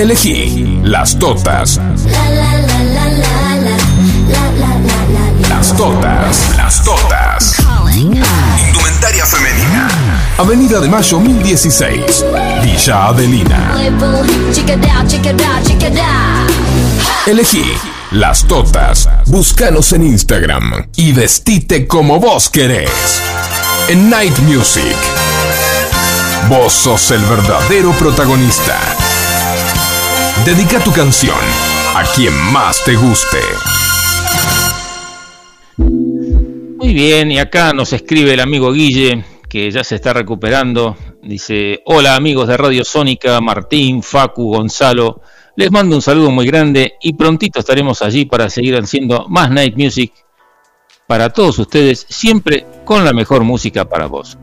Elegí 0.00 0.80
las 0.82 1.18
totas. 1.18 1.78
Las 5.46 5.76
totas, 5.76 6.56
las 6.56 6.82
totas. 6.82 7.56
Indumentaria 7.94 9.26
femenina. 9.26 9.88
Avenida 10.38 10.80
de 10.80 10.88
Mayo 10.88 11.20
1016, 11.20 12.24
Villa 12.62 13.08
Adelina. 13.08 13.74
Elegí 17.26 17.70
las 18.12 18.44
totas. 18.44 19.06
Búscanos 19.26 19.92
en 19.92 20.04
Instagram 20.04 20.88
y 20.96 21.12
vestite 21.12 21.86
como 21.86 22.18
vos 22.18 22.48
querés. 22.48 23.20
En 23.88 24.08
Night 24.08 24.38
Music. 24.38 24.96
Vos 26.48 26.72
sos 26.72 27.10
el 27.10 27.20
verdadero 27.20 27.92
protagonista. 27.92 28.78
Dedica 30.44 30.82
tu 30.82 30.90
canción 30.90 31.36
a 31.94 32.02
quien 32.14 32.32
más 32.50 32.82
te 32.82 32.96
guste. 32.96 33.40
Muy 35.76 36.94
bien, 36.94 37.30
y 37.30 37.38
acá 37.38 37.74
nos 37.74 37.92
escribe 37.92 38.32
el 38.32 38.40
amigo 38.40 38.72
Guille, 38.72 39.22
que 39.50 39.70
ya 39.70 39.84
se 39.84 39.96
está 39.96 40.14
recuperando. 40.14 40.96
Dice, 41.22 41.82
hola 41.84 42.16
amigos 42.16 42.48
de 42.48 42.56
Radio 42.56 42.84
Sónica, 42.84 43.38
Martín, 43.42 44.02
Facu, 44.02 44.54
Gonzalo. 44.54 45.20
Les 45.56 45.70
mando 45.70 45.94
un 45.94 46.02
saludo 46.02 46.30
muy 46.30 46.46
grande 46.46 46.94
y 47.02 47.12
prontito 47.12 47.60
estaremos 47.60 48.00
allí 48.00 48.24
para 48.24 48.48
seguir 48.48 48.76
haciendo 48.76 49.26
más 49.28 49.50
Night 49.50 49.76
Music 49.76 50.12
para 51.06 51.28
todos 51.28 51.58
ustedes, 51.58 52.06
siempre 52.08 52.64
con 52.86 53.04
la 53.04 53.12
mejor 53.12 53.44
música 53.44 53.86
para 53.86 54.06
vos. 54.06 54.38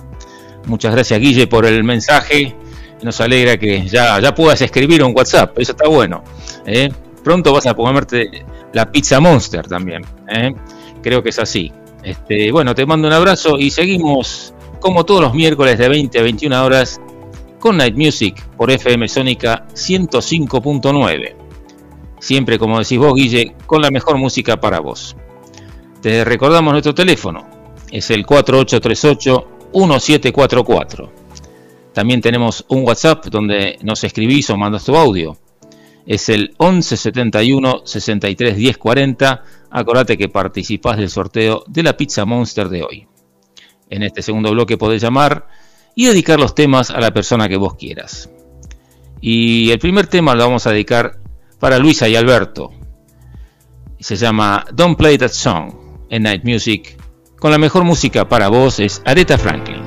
Muchas 0.67 0.93
gracias 0.93 1.19
Guille 1.19 1.47
por 1.47 1.65
el 1.65 1.83
mensaje. 1.83 2.55
Nos 3.01 3.21
alegra 3.21 3.57
que 3.57 3.87
ya, 3.87 4.19
ya 4.19 4.33
puedas 4.33 4.61
escribir 4.61 5.03
un 5.03 5.13
WhatsApp, 5.15 5.57
eso 5.59 5.73
está 5.73 5.87
bueno. 5.87 6.23
¿eh? 6.65 6.89
Pronto 7.23 7.53
vas 7.53 7.67
a 7.67 7.73
comerte 7.73 8.45
la 8.73 8.91
pizza 8.91 9.19
Monster 9.19 9.67
también. 9.67 10.03
¿eh? 10.27 10.53
Creo 11.01 11.21
que 11.21 11.29
es 11.29 11.39
así. 11.39 11.71
Este, 12.03 12.51
bueno, 12.51 12.73
te 12.73 12.85
mando 12.85 13.07
un 13.07 13.13
abrazo 13.13 13.57
y 13.57 13.69
seguimos 13.69 14.53
como 14.79 15.05
todos 15.05 15.21
los 15.21 15.33
miércoles 15.33 15.77
de 15.77 15.89
20 15.89 16.19
a 16.19 16.23
21 16.23 16.65
horas 16.65 17.01
con 17.59 17.77
Night 17.77 17.95
Music 17.95 18.35
por 18.55 18.71
FM 18.71 19.07
Sónica 19.07 19.65
105.9. 19.73 21.35
Siempre, 22.19 22.57
como 22.57 22.79
decís 22.79 22.97
vos, 22.97 23.13
Guille, 23.13 23.53
con 23.65 23.81
la 23.81 23.91
mejor 23.91 24.17
música 24.17 24.59
para 24.59 24.79
vos. 24.79 25.15
Te 26.01 26.23
recordamos 26.23 26.71
nuestro 26.71 26.95
teléfono, 26.95 27.45
es 27.91 28.09
el 28.11 28.25
4838-1744. 28.25 31.16
También 31.97 32.21
tenemos 32.21 32.63
un 32.67 32.85
WhatsApp 32.85 33.25
donde 33.25 33.79
nos 33.81 34.03
escribís 34.03 34.51
o 34.51 34.55
mandas 34.55 34.85
tu 34.85 34.95
audio. 34.95 35.35
Es 36.05 36.29
el 36.29 36.53
1171 36.59 37.81
63 37.85 38.55
10 38.55 38.77
40. 38.77 39.43
Acordate 39.71 40.15
que 40.15 40.29
participás 40.29 40.97
del 40.97 41.09
sorteo 41.09 41.63
de 41.65 41.81
la 41.81 41.97
Pizza 41.97 42.23
Monster 42.23 42.69
de 42.69 42.83
hoy. 42.83 43.07
En 43.89 44.03
este 44.03 44.21
segundo 44.21 44.51
bloque 44.51 44.77
podés 44.77 45.01
llamar 45.01 45.47
y 45.95 46.05
dedicar 46.05 46.39
los 46.39 46.53
temas 46.53 46.91
a 46.91 46.99
la 46.99 47.09
persona 47.09 47.49
que 47.49 47.57
vos 47.57 47.73
quieras. 47.73 48.29
Y 49.19 49.71
el 49.71 49.79
primer 49.79 50.05
tema 50.05 50.35
lo 50.35 50.43
vamos 50.43 50.67
a 50.67 50.73
dedicar 50.73 51.17
para 51.59 51.79
Luisa 51.79 52.07
y 52.07 52.15
Alberto. 52.15 52.73
Se 53.99 54.17
llama 54.17 54.67
Don't 54.71 54.99
Play 54.99 55.17
That 55.17 55.29
Song 55.29 55.73
en 56.11 56.21
Night 56.21 56.43
Music. 56.43 56.95
Con 57.39 57.49
la 57.49 57.57
mejor 57.57 57.85
música 57.85 58.29
para 58.29 58.49
vos 58.49 58.79
es 58.79 59.01
Aretha 59.03 59.39
Franklin. 59.39 59.86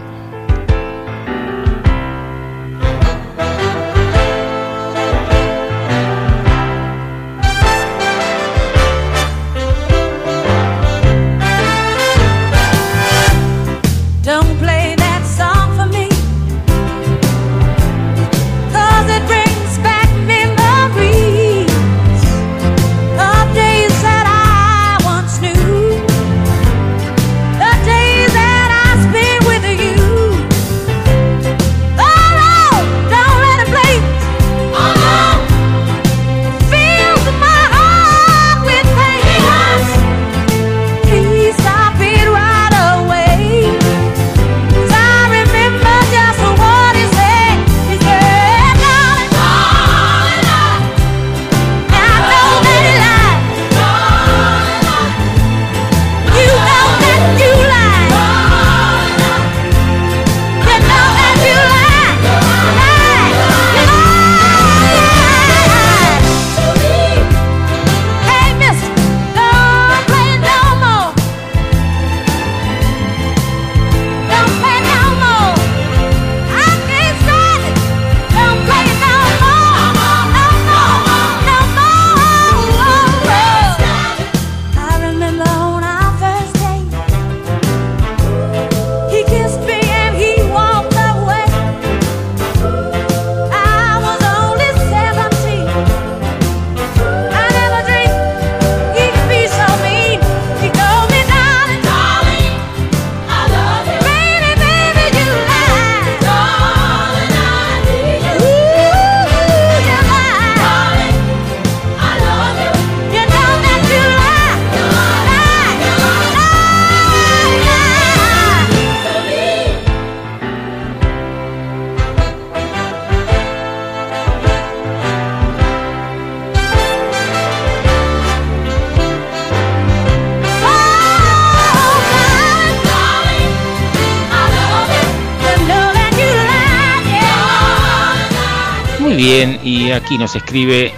Aquí 140.11 140.18
nos 140.18 140.34
escribe 140.34 140.92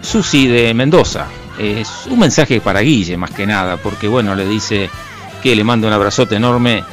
Susi 0.00 0.46
de 0.46 0.72
Mendoza. 0.74 1.26
Es 1.58 2.06
un 2.08 2.20
mensaje 2.20 2.60
para 2.60 2.82
Guille 2.82 3.16
más 3.16 3.32
que 3.32 3.48
nada, 3.48 3.78
porque 3.78 4.06
bueno, 4.06 4.36
le 4.36 4.46
dice 4.46 4.88
que 5.42 5.56
le 5.56 5.64
manda 5.64 5.88
un 5.88 5.92
abrazote 5.92 6.36
enorme, 6.36 6.84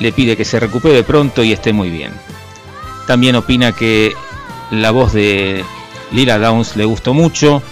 le 0.00 0.12
pide 0.12 0.34
que 0.34 0.46
se 0.46 0.58
recupere 0.58 1.02
pronto 1.02 1.44
y 1.44 1.52
esté 1.52 1.74
muy 1.74 1.90
bien. 1.90 2.10
También 3.06 3.36
opina 3.36 3.72
que 3.72 4.14
la 4.70 4.92
voz 4.92 5.12
de 5.12 5.62
Lila 6.10 6.38
Downs 6.38 6.74
le 6.74 6.86
gustó 6.86 7.12
mucho 7.12 7.62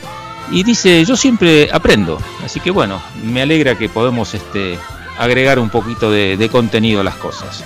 y 0.51 0.62
dice, 0.62 1.03
yo 1.07 1.16
siempre 1.16 1.70
aprendo, 1.72 2.18
así 2.45 2.61
que 2.61 2.70
bueno, 2.70 3.01
me 3.24 3.41
alegra 3.41 3.78
que 3.78 3.89
podemos 3.89 4.35
este, 4.35 4.78
agregar 5.18 5.59
un 5.59 5.70
poquito 5.70 6.11
de, 6.11 6.51
contenido 6.53 7.01
a 7.01 7.05
las 7.05 7.16
cosas. 7.16 7.64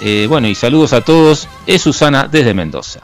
Eh, 0.00 0.24
bueno, 0.30 0.48
y 0.48 0.54
saludos 0.54 0.94
a 0.94 1.02
todos, 1.02 1.46
es 1.66 1.82
Susana 1.82 2.26
desde 2.26 2.54
Mendoza. 2.54 3.00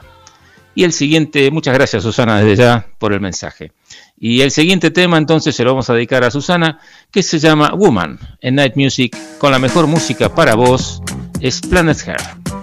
Y 0.73 0.83
el 0.83 0.93
siguiente, 0.93 1.51
muchas 1.51 1.73
gracias 1.73 2.03
Susana 2.03 2.39
desde 2.39 2.63
ya 2.63 2.87
por 2.97 3.13
el 3.13 3.19
mensaje. 3.19 3.71
Y 4.19 4.41
el 4.41 4.51
siguiente 4.51 4.91
tema 4.91 5.17
entonces 5.17 5.55
se 5.55 5.63
lo 5.63 5.71
vamos 5.71 5.89
a 5.89 5.93
dedicar 5.93 6.23
a 6.23 6.31
Susana, 6.31 6.79
que 7.11 7.23
se 7.23 7.39
llama 7.39 7.73
Woman 7.73 8.19
en 8.39 8.55
Night 8.55 8.75
Music, 8.75 9.17
con 9.37 9.51
la 9.51 9.59
mejor 9.59 9.87
música 9.87 10.33
para 10.33 10.55
vos, 10.55 11.01
es 11.41 11.59
Planet 11.59 11.97
Hair. 12.07 12.60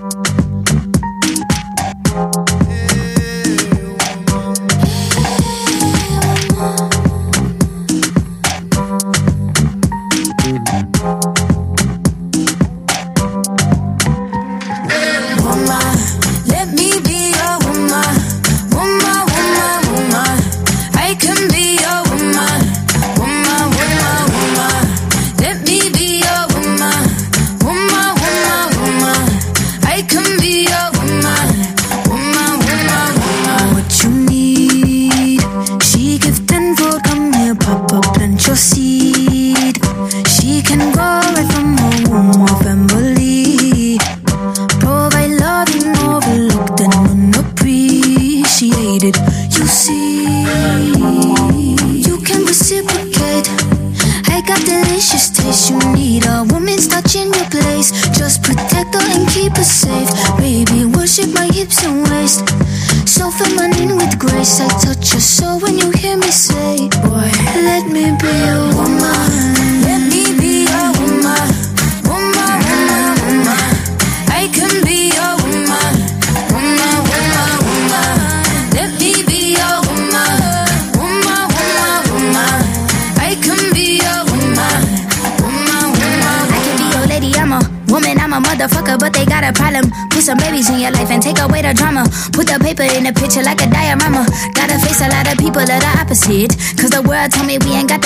Cause 96.28 96.90
the 96.90 97.00
world 97.08 97.32
told 97.32 97.46
me 97.46 97.56
we 97.64 97.72
ain't 97.72 97.88
got 97.88 97.97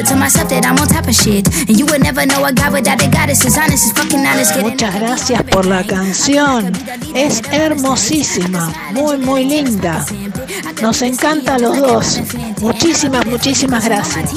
it 0.00 0.06
to 0.06 0.16
myself 0.16 0.48
that 0.48 0.64
I'm 0.64 0.78
on 0.80 0.88
top 0.88 1.08
of 1.08 1.14
shit. 1.14 1.44
And 1.68 1.76
you 1.76 1.84
would 1.92 2.00
never 2.00 2.24
know 2.24 2.40
a 2.46 2.52
guy 2.52 2.70
without 2.70 3.04
a 3.04 3.08
goddess. 3.10 3.44
Is 3.44 3.58
honest, 3.58 3.84
is 3.84 3.92
fucking 3.92 4.24
honest. 4.24 4.56
Muchas 4.56 4.94
gracias 4.96 5.42
por 5.52 5.66
la 5.66 5.82
canción. 5.84 6.72
Es 7.14 7.42
hermosísima, 7.52 8.72
muy, 8.94 9.18
muy 9.18 9.44
linda. 9.44 10.02
Nos 10.80 11.02
encanta 11.02 11.56
a 11.56 11.58
los 11.58 11.76
dos. 11.76 12.20
Muchísimas, 12.62 13.26
muchísimas 13.26 13.84
gracias. 13.84 14.32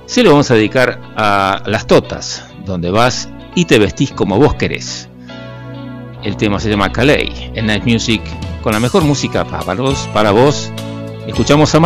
se 0.07 0.25
lo 0.25 0.31
vamos 0.31 0.51
a 0.51 0.55
dedicar 0.55 1.01
a 1.17 1.63
las 1.67 1.87
totas, 1.87 2.45
donde 2.67 2.91
vas 2.91 3.29
y 3.55 3.67
te 3.67 3.79
vestís 3.79 4.11
como 4.11 4.39
vos 4.39 4.55
querés. 4.55 5.09
El 6.23 6.37
tema 6.37 6.59
se 6.59 6.69
llama 6.69 6.91
Calais 6.93 7.51
en 7.55 7.67
Night 7.67 7.85
Music, 7.85 8.23
con 8.63 8.73
la 8.73 8.81
mejor 8.81 9.05
música 9.05 9.45
para 9.45 9.75
vos. 9.75 10.09
Para 10.13 10.33
vos. 10.33 10.71
Escuchamos 11.27 11.75
a 11.75 11.81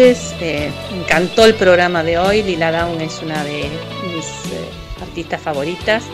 Eh, 0.00 0.70
me 0.92 1.00
encantó 1.00 1.44
el 1.44 1.54
programa 1.54 2.04
de 2.04 2.18
hoy. 2.18 2.44
Lila 2.44 2.70
Down 2.70 3.00
es 3.00 3.20
una 3.20 3.42
de 3.42 3.64
mis 4.14 4.26
eh, 4.52 4.68
artistas 5.02 5.40
favoritas, 5.40 6.04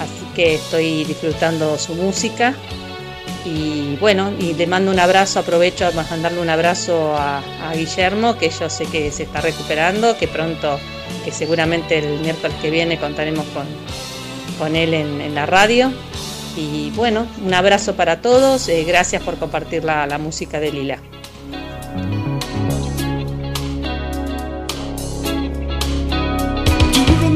así 0.00 0.24
que 0.36 0.54
estoy 0.54 1.02
disfrutando 1.02 1.76
su 1.76 1.96
música. 1.96 2.54
Y 3.44 3.96
bueno, 3.96 4.32
y 4.38 4.54
le 4.54 4.68
mando 4.68 4.92
un 4.92 5.00
abrazo, 5.00 5.40
aprovecho 5.40 5.86
a 5.86 5.90
mandarle 5.90 6.40
un 6.40 6.50
abrazo 6.50 7.16
a, 7.16 7.42
Guillermo, 7.74 8.38
que 8.38 8.48
yo 8.48 8.70
sé 8.70 8.86
que 8.86 9.10
se 9.10 9.24
está 9.24 9.40
recuperando, 9.40 10.16
que 10.16 10.28
pronto, 10.28 10.78
que 11.24 11.32
seguramente 11.32 11.98
el 11.98 12.20
miércoles 12.20 12.56
que 12.62 12.70
viene 12.70 12.96
contaremos 12.96 13.44
con, 13.46 13.66
con 14.56 14.76
él 14.76 14.94
en, 14.94 15.20
en 15.20 15.34
la 15.34 15.46
radio. 15.46 15.92
Y 16.56 16.90
bueno, 16.90 17.26
un 17.44 17.54
abrazo 17.54 17.96
para 17.96 18.22
todos, 18.22 18.68
eh, 18.68 18.84
gracias 18.84 19.20
por 19.24 19.36
compartir 19.36 19.82
la, 19.82 20.06
la 20.06 20.18
música 20.18 20.60
de 20.60 20.70
Lila. 20.70 21.00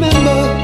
Remember 0.01 0.60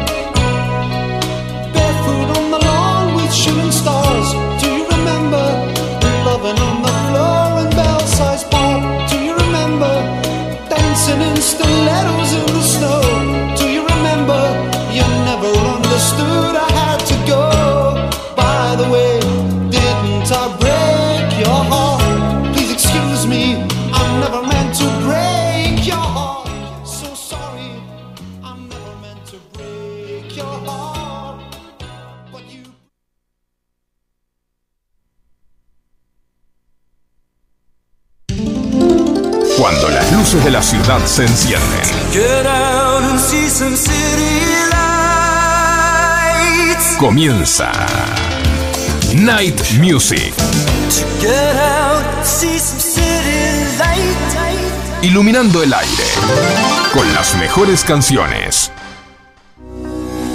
Cuando 39.67 39.89
las 39.89 40.13
luces 40.13 40.45
de 40.45 40.53
la 40.53 40.63
ciudad 40.63 41.05
se 41.07 41.25
encienden, 41.25 41.81
comienza 47.01 47.73
Night 49.13 49.61
Music, 49.81 50.33
iluminando 55.03 55.65
el 55.65 55.75
aire 55.75 56.05
con 56.93 57.13
las 57.13 57.35
mejores 57.35 57.83
canciones. 57.83 58.71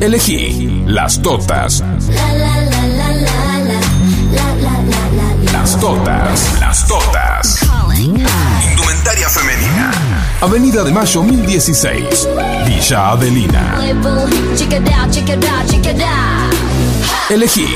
Elegí 0.00 0.84
las 0.86 1.20
totas. 1.20 1.82
Las 5.52 5.80
totas. 5.80 6.60
Las 6.60 6.86
totas. 6.86 7.60
Indumentaria 7.96 9.28
femenina. 9.28 9.90
Avenida 10.40 10.84
de 10.84 10.92
Mayo 10.92 11.22
1016. 11.24 12.28
Villa 12.64 13.10
Adelina. 13.10 13.80
Elegí 17.28 17.66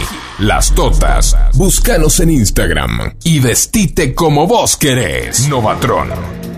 las 0.42 0.74
totas. 0.74 1.34
Búscanos 1.54 2.20
en 2.20 2.30
Instagram 2.30 3.14
y 3.24 3.40
vestite 3.40 4.14
como 4.14 4.46
vos 4.46 4.76
querés. 4.76 5.48
Novatron. 5.48 6.10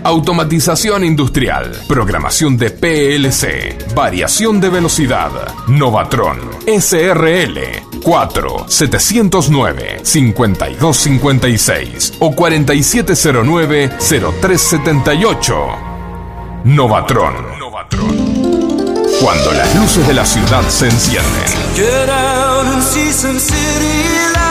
Automatización 0.03 1.03
industrial. 1.03 1.71
Programación 1.87 2.57
de 2.57 2.69
PLC. 2.71 3.77
Variación 3.95 4.59
de 4.59 4.69
velocidad. 4.69 5.31
Novatron. 5.67 6.37
SRL. 6.67 7.59
4 8.03 8.65
709 8.67 9.99
5256 10.03 12.13
o 12.19 12.35
4709 12.35 13.89
0378. 13.99 15.55
Novatron. 16.65 17.35
Cuando 19.21 19.53
las 19.53 19.73
luces 19.75 20.05
de 20.07 20.13
la 20.13 20.25
ciudad 20.25 20.67
se 20.69 20.87
encienden. 20.87 21.25
Get 22.65 22.71
out 22.71 22.77
and 22.77 22.83
see 22.83 23.11
some 23.13 23.39
city 23.39 24.33
lights. 24.33 24.49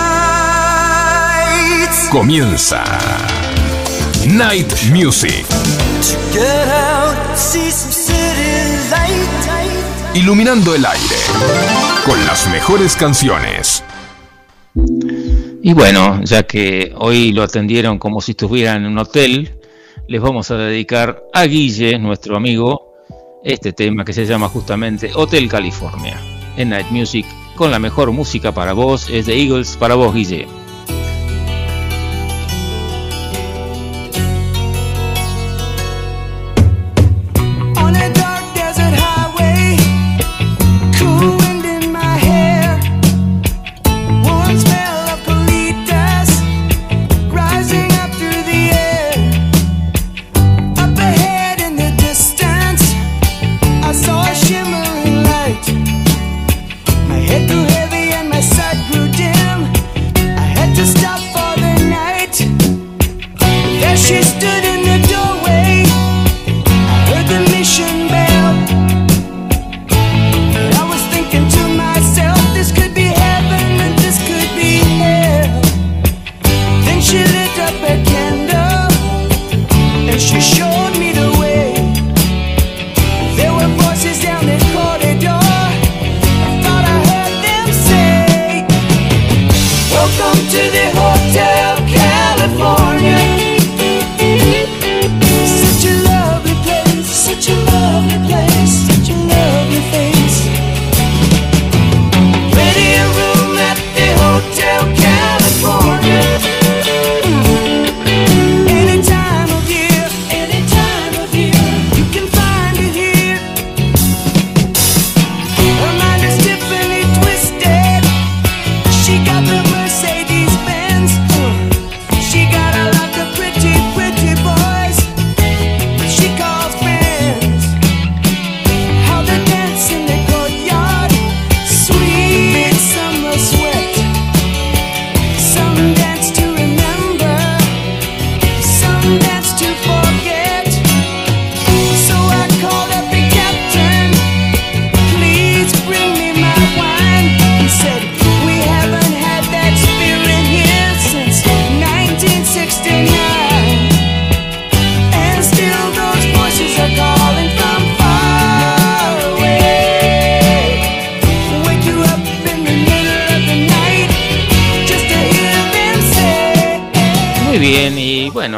Comienza 2.11 2.85
Night 4.29 4.73
Music, 4.93 5.45
Get 6.33 6.69
out, 6.69 7.37
see 7.37 7.73
some 7.73 7.93
city 7.93 8.79
lights. 8.89 10.15
iluminando 10.15 10.77
el 10.77 10.87
aire 10.87 11.17
con 12.05 12.25
las 12.27 12.49
mejores 12.51 12.95
canciones. 12.95 13.83
Y 15.62 15.73
bueno, 15.73 16.23
ya 16.23 16.45
que 16.45 16.93
hoy 16.97 17.33
lo 17.33 17.43
atendieron 17.43 17.99
como 17.99 18.21
si 18.21 18.31
estuviera 18.33 18.77
en 18.77 18.87
un 18.87 18.97
hotel, 18.99 19.59
les 20.07 20.21
vamos 20.21 20.53
a 20.53 20.57
dedicar 20.57 21.21
a 21.33 21.45
Guille, 21.47 21.99
nuestro 21.99 22.37
amigo, 22.37 22.93
este 23.43 23.73
tema 23.73 24.05
que 24.05 24.12
se 24.12 24.25
llama 24.25 24.49
justamente 24.49 25.11
Hotel 25.15 25.49
California. 25.49 26.21
En 26.57 26.69
Night 26.69 26.93
Music, 26.93 27.27
con 27.55 27.70
la 27.70 27.78
mejor 27.78 28.12
música 28.12 28.52
para 28.52 28.72
vos, 28.72 29.09
es 29.11 29.26
de 29.26 29.40
Eagles 29.40 29.76
para 29.76 29.94
vos, 29.94 30.14
Guille. 30.14 30.64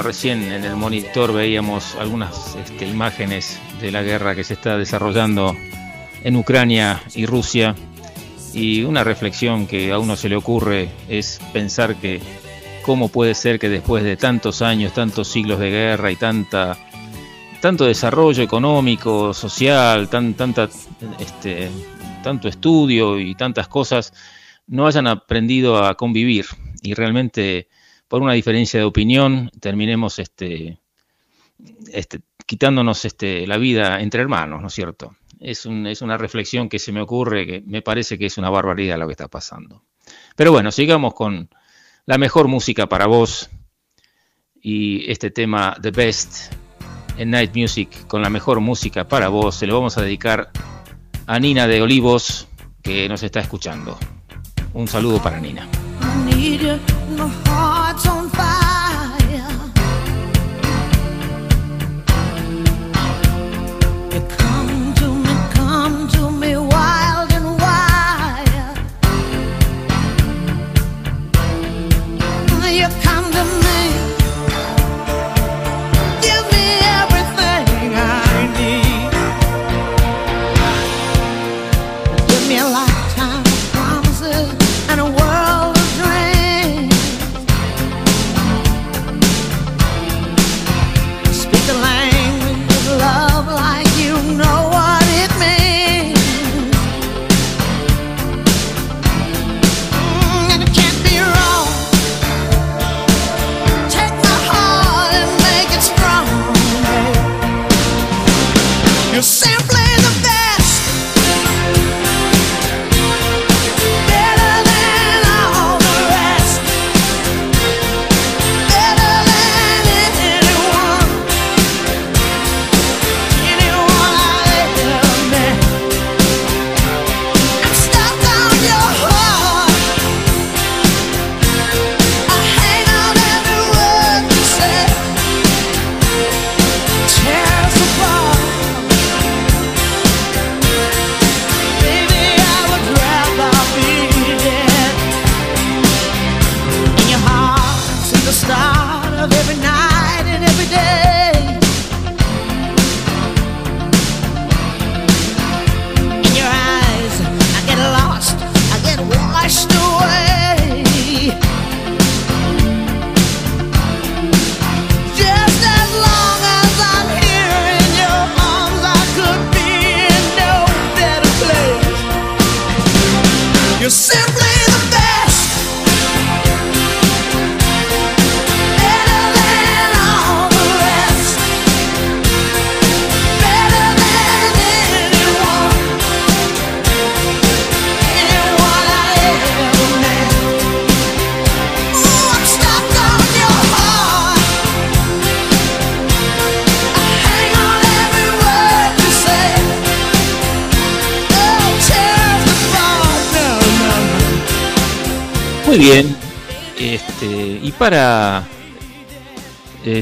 Recién 0.03 0.43
en 0.53 0.65
el 0.65 0.77
monitor 0.77 1.33
veíamos 1.33 1.95
algunas 1.97 2.57
este, 2.57 2.87
imágenes 2.87 3.61
de 3.81 3.93
la 3.93 4.03
guerra 4.03 4.35
que 4.35 4.45
se 4.45 4.55
está 4.55 4.77
desarrollando 4.79 5.57
en 6.23 6.37
Ucrania 6.37 7.03
y 7.15 7.27
Rusia. 7.27 7.75
Y 8.53 8.85
una 8.85 9.05
reflexión 9.05 9.67
que 9.67 9.93
a 9.93 9.99
uno 9.99 10.17
se 10.17 10.29
le 10.29 10.37
ocurre 10.37 10.89
es 11.09 11.41
pensar 11.53 11.97
que 11.97 12.21
cómo 12.85 13.09
puede 13.09 13.35
ser 13.35 13.59
que 13.59 13.69
después 13.69 14.03
de 14.03 14.17
tantos 14.17 14.63
años, 14.63 14.95
tantos 14.95 15.29
siglos 15.29 15.59
de 15.59 15.71
guerra 15.71 16.11
y 16.11 16.17
tanta 16.17 16.79
tanto 17.61 17.85
desarrollo 17.85 18.43
económico, 18.43 19.35
social, 19.35 20.09
tan, 20.09 20.35
tanta, 20.35 20.69
este, 21.19 21.69
tanto 22.23 22.49
estudio 22.49 23.19
y 23.19 23.35
tantas 23.35 23.67
cosas, 23.67 24.13
no 24.67 24.87
hayan 24.87 25.07
aprendido 25.07 25.85
a 25.85 25.97
convivir 25.97 26.47
y 26.83 26.95
realmente 26.95 27.69
por 28.09 28.23
una 28.23 28.33
diferencia 28.33 28.81
de 28.81 28.87
opinión 28.87 29.51
terminemos 29.61 30.19
este, 30.19 30.79
este, 31.93 32.21
quitándonos 32.47 33.05
este, 33.05 33.47
la 33.47 33.59
vida 33.59 34.01
entre 34.01 34.23
hermanos, 34.23 34.61
¿no 34.61 34.69
es 34.69 34.75
cierto? 34.75 35.17
Es, 35.41 35.67
es 35.67 36.03
una 36.03 36.17
reflexión 36.17 36.69
que 36.69 36.79
se 36.79 36.93
me 36.93 37.01
ocurre 37.01 37.47
que 37.47 37.63
me 37.67 37.83
parece 37.83 38.19
que 38.19 38.27
es 38.27 38.39
una 38.39 38.51
barbaridad 38.51 38.99
lo 38.99 39.07
que 39.07 39.13
está 39.13 39.29
pasando. 39.29 39.83
Pero 40.37 40.53
bueno, 40.53 40.71
sigamos 40.71 41.15
con 41.15 41.51
la 42.07 42.19
mejor 42.19 42.49
música 42.49 42.87
para 42.87 43.07
vos 43.07 43.51
y 44.63 45.11
este 45.11 45.31
tema 45.31 45.77
The 45.81 45.91
Best 45.91 46.53
en 47.19 47.31
Night 47.31 47.55
Music 47.55 48.07
con 48.07 48.23
la 48.23 48.31
mejor 48.31 48.61
música 48.61 49.09
para 49.09 49.29
vos 49.29 49.57
se 49.57 49.67
lo 49.67 49.75
vamos 49.75 49.99
a 49.99 50.03
dedicar 50.03 50.51
a 51.27 51.39
Nina 51.39 51.67
de 51.67 51.83
Olivos 51.83 52.49
que 52.83 53.09
nos 53.09 53.23
está 53.23 53.41
escuchando. 53.41 53.99
Un 54.75 54.87
saludo 54.87 55.21
para 55.21 55.41
Nina. 55.41 55.69
Need 56.25 56.61
you, 56.63 56.79
my 57.17 57.29
heart's 57.47 58.07
on 58.07 58.16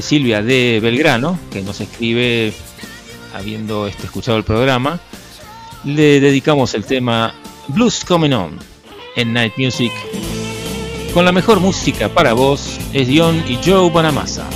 Silvia 0.05 0.43
de 0.43 0.79
Belgrano, 0.81 1.39
que 1.51 1.63
nos 1.63 1.81
escribe 1.81 2.53
habiendo 3.33 3.87
este, 3.87 4.05
escuchado 4.05 4.37
el 4.37 4.43
programa, 4.43 4.99
le 5.83 6.19
dedicamos 6.19 6.75
el 6.75 6.85
tema 6.85 7.33
Blues 7.69 8.05
Coming 8.05 8.31
On 8.31 8.59
en 9.15 9.33
Night 9.33 9.53
Music. 9.57 9.91
Con 11.11 11.25
la 11.25 11.31
mejor 11.31 11.59
música 11.59 12.07
para 12.09 12.33
vos 12.33 12.77
es 12.93 13.07
Dion 13.07 13.43
y 13.47 13.57
Joe 13.65 13.89
Bonamassa. 13.89 14.47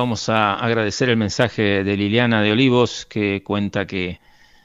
Vamos 0.00 0.30
a 0.30 0.54
agradecer 0.54 1.10
el 1.10 1.18
mensaje 1.18 1.84
de 1.84 1.96
Liliana 1.96 2.40
de 2.40 2.52
Olivos 2.52 3.04
que 3.04 3.42
cuenta 3.44 3.86
que 3.86 4.18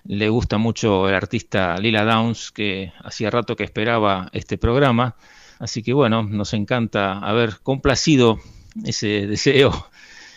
le 0.05 0.29
gusta 0.29 0.57
mucho 0.57 1.09
el 1.09 1.15
artista 1.15 1.77
Lila 1.77 2.05
Downs, 2.05 2.53
que 2.53 2.93
hacía 3.03 3.29
rato 3.29 3.57
que 3.57 3.65
esperaba 3.65 4.29
este 4.31 4.57
programa. 4.57 5.15
Así 5.59 5.83
que 5.83 5.91
bueno, 5.91 6.23
nos 6.23 6.53
encanta 6.53 7.19
haber 7.19 7.59
complacido 7.63 8.39
ese 8.85 9.27
deseo. 9.27 9.89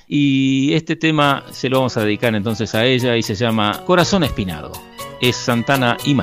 Y 0.08 0.74
este 0.74 0.96
tema 0.96 1.44
se 1.52 1.68
lo 1.68 1.78
vamos 1.78 1.96
a 1.96 2.02
dedicar 2.02 2.34
entonces 2.34 2.74
a 2.74 2.84
ella 2.84 3.16
y 3.16 3.22
se 3.22 3.36
llama 3.36 3.84
Corazón 3.86 4.24
Espinado. 4.24 4.72
Es 5.20 5.36
Santana 5.36 5.96
y. 6.04 6.16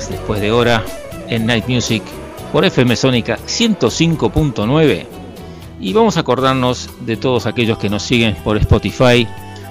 después 0.00 0.40
de 0.40 0.50
hora 0.52 0.82
en 1.28 1.44
Night 1.46 1.66
Music 1.68 2.02
por 2.50 2.64
FM 2.64 2.96
Sónica 2.96 3.38
105.9 3.46 5.06
y 5.80 5.92
vamos 5.92 6.16
a 6.16 6.20
acordarnos 6.20 6.88
de 7.00 7.16
todos 7.16 7.44
aquellos 7.46 7.76
que 7.78 7.90
nos 7.90 8.02
siguen 8.02 8.34
por 8.44 8.56
Spotify. 8.56 9.26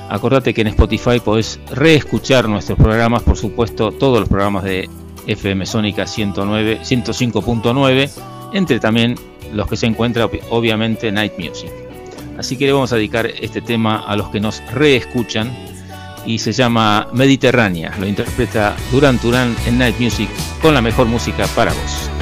Acordate 0.09 0.53
que 0.53 0.61
en 0.61 0.67
Spotify 0.67 1.19
podés 1.23 1.59
reescuchar 1.71 2.47
nuestros 2.49 2.77
programas, 2.77 3.23
por 3.23 3.37
supuesto, 3.37 3.91
todos 3.91 4.19
los 4.19 4.29
programas 4.29 4.63
de 4.63 4.89
FM 5.27 5.65
Sónica 5.65 6.05
109, 6.05 6.81
105.9, 6.83 8.09
entre 8.53 8.79
también 8.79 9.15
los 9.53 9.67
que 9.67 9.77
se 9.77 9.85
encuentra 9.87 10.25
ob- 10.29 10.41
obviamente 10.49 11.11
Night 11.11 11.33
Music. 11.37 11.71
Así 12.37 12.57
que 12.57 12.65
le 12.65 12.73
vamos 12.73 12.91
a 12.93 12.97
dedicar 12.97 13.25
este 13.27 13.61
tema 13.61 14.03
a 14.05 14.15
los 14.15 14.29
que 14.29 14.39
nos 14.39 14.61
reescuchan 14.71 15.49
y 16.25 16.39
se 16.39 16.51
llama 16.51 17.07
Mediterránea. 17.13 17.93
Lo 17.99 18.07
interpreta 18.07 18.75
Duran 18.91 19.19
Duran 19.21 19.55
en 19.65 19.77
Night 19.77 19.99
Music 19.99 20.29
con 20.61 20.73
la 20.73 20.81
mejor 20.81 21.07
música 21.07 21.47
para 21.55 21.73
vos. 21.73 22.20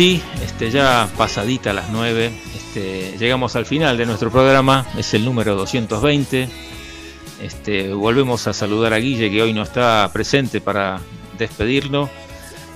Este, 0.00 0.70
ya 0.70 1.10
pasadita 1.18 1.74
las 1.74 1.90
9, 1.90 2.32
este, 2.56 3.18
llegamos 3.18 3.54
al 3.54 3.66
final 3.66 3.98
de 3.98 4.06
nuestro 4.06 4.30
programa, 4.30 4.86
es 4.96 5.12
el 5.12 5.26
número 5.26 5.54
220. 5.56 6.48
Este, 7.42 7.92
volvemos 7.92 8.46
a 8.46 8.54
saludar 8.54 8.94
a 8.94 8.98
Guille 8.98 9.30
que 9.30 9.42
hoy 9.42 9.52
no 9.52 9.62
está 9.62 10.08
presente 10.10 10.62
para 10.62 11.00
despedirlo. 11.36 12.08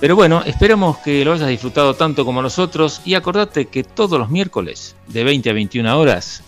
Pero 0.01 0.17
bueno, 0.17 0.43
esperamos 0.45 0.99
que 0.99 1.25
lo 1.25 1.33
hayas 1.33 1.49
disfrutado 1.49 1.95
tanto 1.95 2.27
como 2.27 2.43
nosotros 2.43 3.01
y 3.07 3.15
acordate 3.15 3.67
que 3.67 3.85
todos 3.85 4.19
los 4.19 4.29
miércoles 4.29 4.95
de 5.07 5.25
20 5.25 5.49
a 5.49 5.53
21 5.55 5.99
horas 5.99 6.43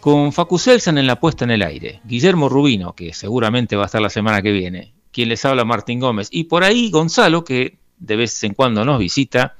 con 0.00 0.32
Facu 0.32 0.58
Selsan 0.58 0.98
en 0.98 1.06
la 1.06 1.20
puesta 1.20 1.44
en 1.44 1.52
el 1.52 1.62
aire, 1.62 2.00
Guillermo 2.04 2.48
Rubino, 2.48 2.94
que 2.94 3.14
seguramente 3.14 3.76
va 3.76 3.84
a 3.84 3.86
estar 3.86 4.00
la 4.00 4.10
semana 4.10 4.42
que 4.42 4.50
viene, 4.50 4.92
quien 5.12 5.28
les 5.28 5.44
habla 5.44 5.64
Martín 5.64 6.00
Gómez, 6.00 6.26
y 6.32 6.44
por 6.44 6.64
ahí 6.64 6.90
Gonzalo, 6.90 7.44
que 7.44 7.78
de 7.98 8.16
vez 8.16 8.42
en 8.42 8.54
cuando 8.54 8.84
nos 8.84 8.98
visita, 8.98 9.54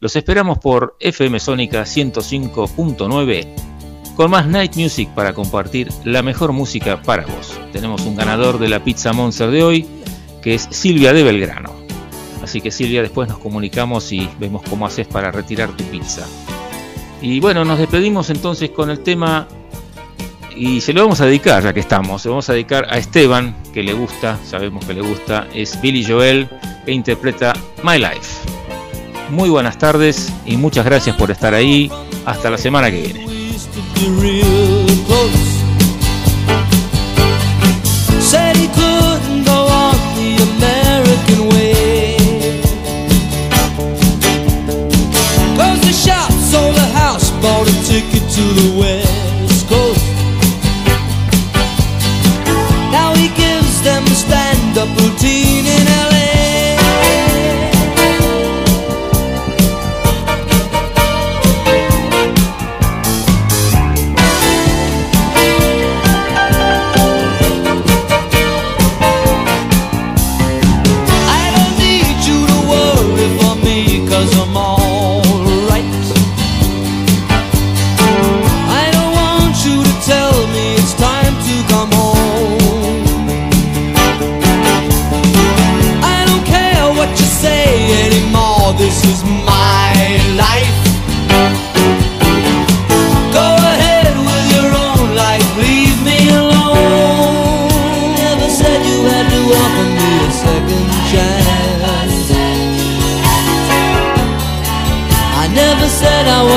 los 0.00 0.14
esperamos 0.14 0.58
por 0.58 0.96
FM 1.00 1.40
Sónica 1.40 1.82
105.9 1.82 3.46
con 4.14 4.30
más 4.30 4.46
Night 4.46 4.76
Music 4.76 5.08
para 5.14 5.32
compartir 5.32 5.88
la 6.04 6.22
mejor 6.22 6.52
música 6.52 7.02
para 7.02 7.24
vos. 7.26 7.58
Tenemos 7.72 8.02
un 8.02 8.16
ganador 8.16 8.58
de 8.58 8.68
la 8.68 8.82
pizza 8.82 9.12
Monster 9.12 9.50
de 9.50 9.62
hoy, 9.62 9.86
que 10.42 10.54
es 10.54 10.68
Silvia 10.70 11.12
de 11.12 11.22
Belgrano. 11.22 11.72
Así 12.42 12.60
que 12.60 12.70
Silvia, 12.70 13.02
después 13.02 13.28
nos 13.28 13.38
comunicamos 13.38 14.10
y 14.12 14.28
vemos 14.40 14.62
cómo 14.68 14.86
haces 14.86 15.06
para 15.06 15.30
retirar 15.30 15.70
tu 15.76 15.84
pizza. 15.84 16.26
Y 17.20 17.40
bueno, 17.40 17.64
nos 17.64 17.78
despedimos 17.78 18.30
entonces 18.30 18.70
con 18.70 18.90
el 18.90 19.00
tema 19.00 19.46
y 20.56 20.80
se 20.80 20.92
lo 20.92 21.02
vamos 21.02 21.20
a 21.20 21.26
dedicar 21.26 21.62
ya 21.62 21.72
que 21.72 21.80
estamos. 21.80 22.22
Se 22.22 22.28
lo 22.28 22.34
vamos 22.34 22.48
a 22.48 22.54
dedicar 22.54 22.86
a 22.90 22.98
Esteban, 22.98 23.56
que 23.72 23.82
le 23.82 23.92
gusta, 23.92 24.38
sabemos 24.44 24.84
que 24.84 24.94
le 24.94 25.00
gusta, 25.00 25.46
es 25.54 25.80
Billy 25.80 26.04
Joel, 26.04 26.48
que 26.84 26.92
interpreta 26.92 27.52
My 27.84 27.98
Life. 27.98 28.57
Muy 29.30 29.50
buenas 29.50 29.78
tardes 29.78 30.32
y 30.46 30.56
muchas 30.56 30.84
gracias 30.84 31.16
por 31.16 31.30
estar 31.30 31.54
ahí. 31.54 31.90
Hasta 32.24 32.50
la 32.50 32.58
semana 32.58 32.90
que 32.90 33.00
viene. 33.00 33.28
bought 47.40 47.68
a 47.68 47.72
ticket 47.84 48.22
to 48.30 48.42
the 48.58 49.27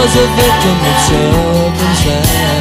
was 0.01 0.15
a 0.15 0.27
victim 0.35 0.77
of 0.89 0.97
circumstance. 1.05 2.60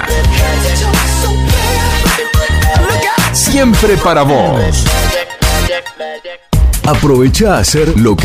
Siempre 3.51 3.97
para 3.97 4.23
vos. 4.23 4.85
Aprovecha 6.87 7.55
a 7.55 7.59
hacer 7.59 7.99
lo 7.99 8.15
que 8.15 8.19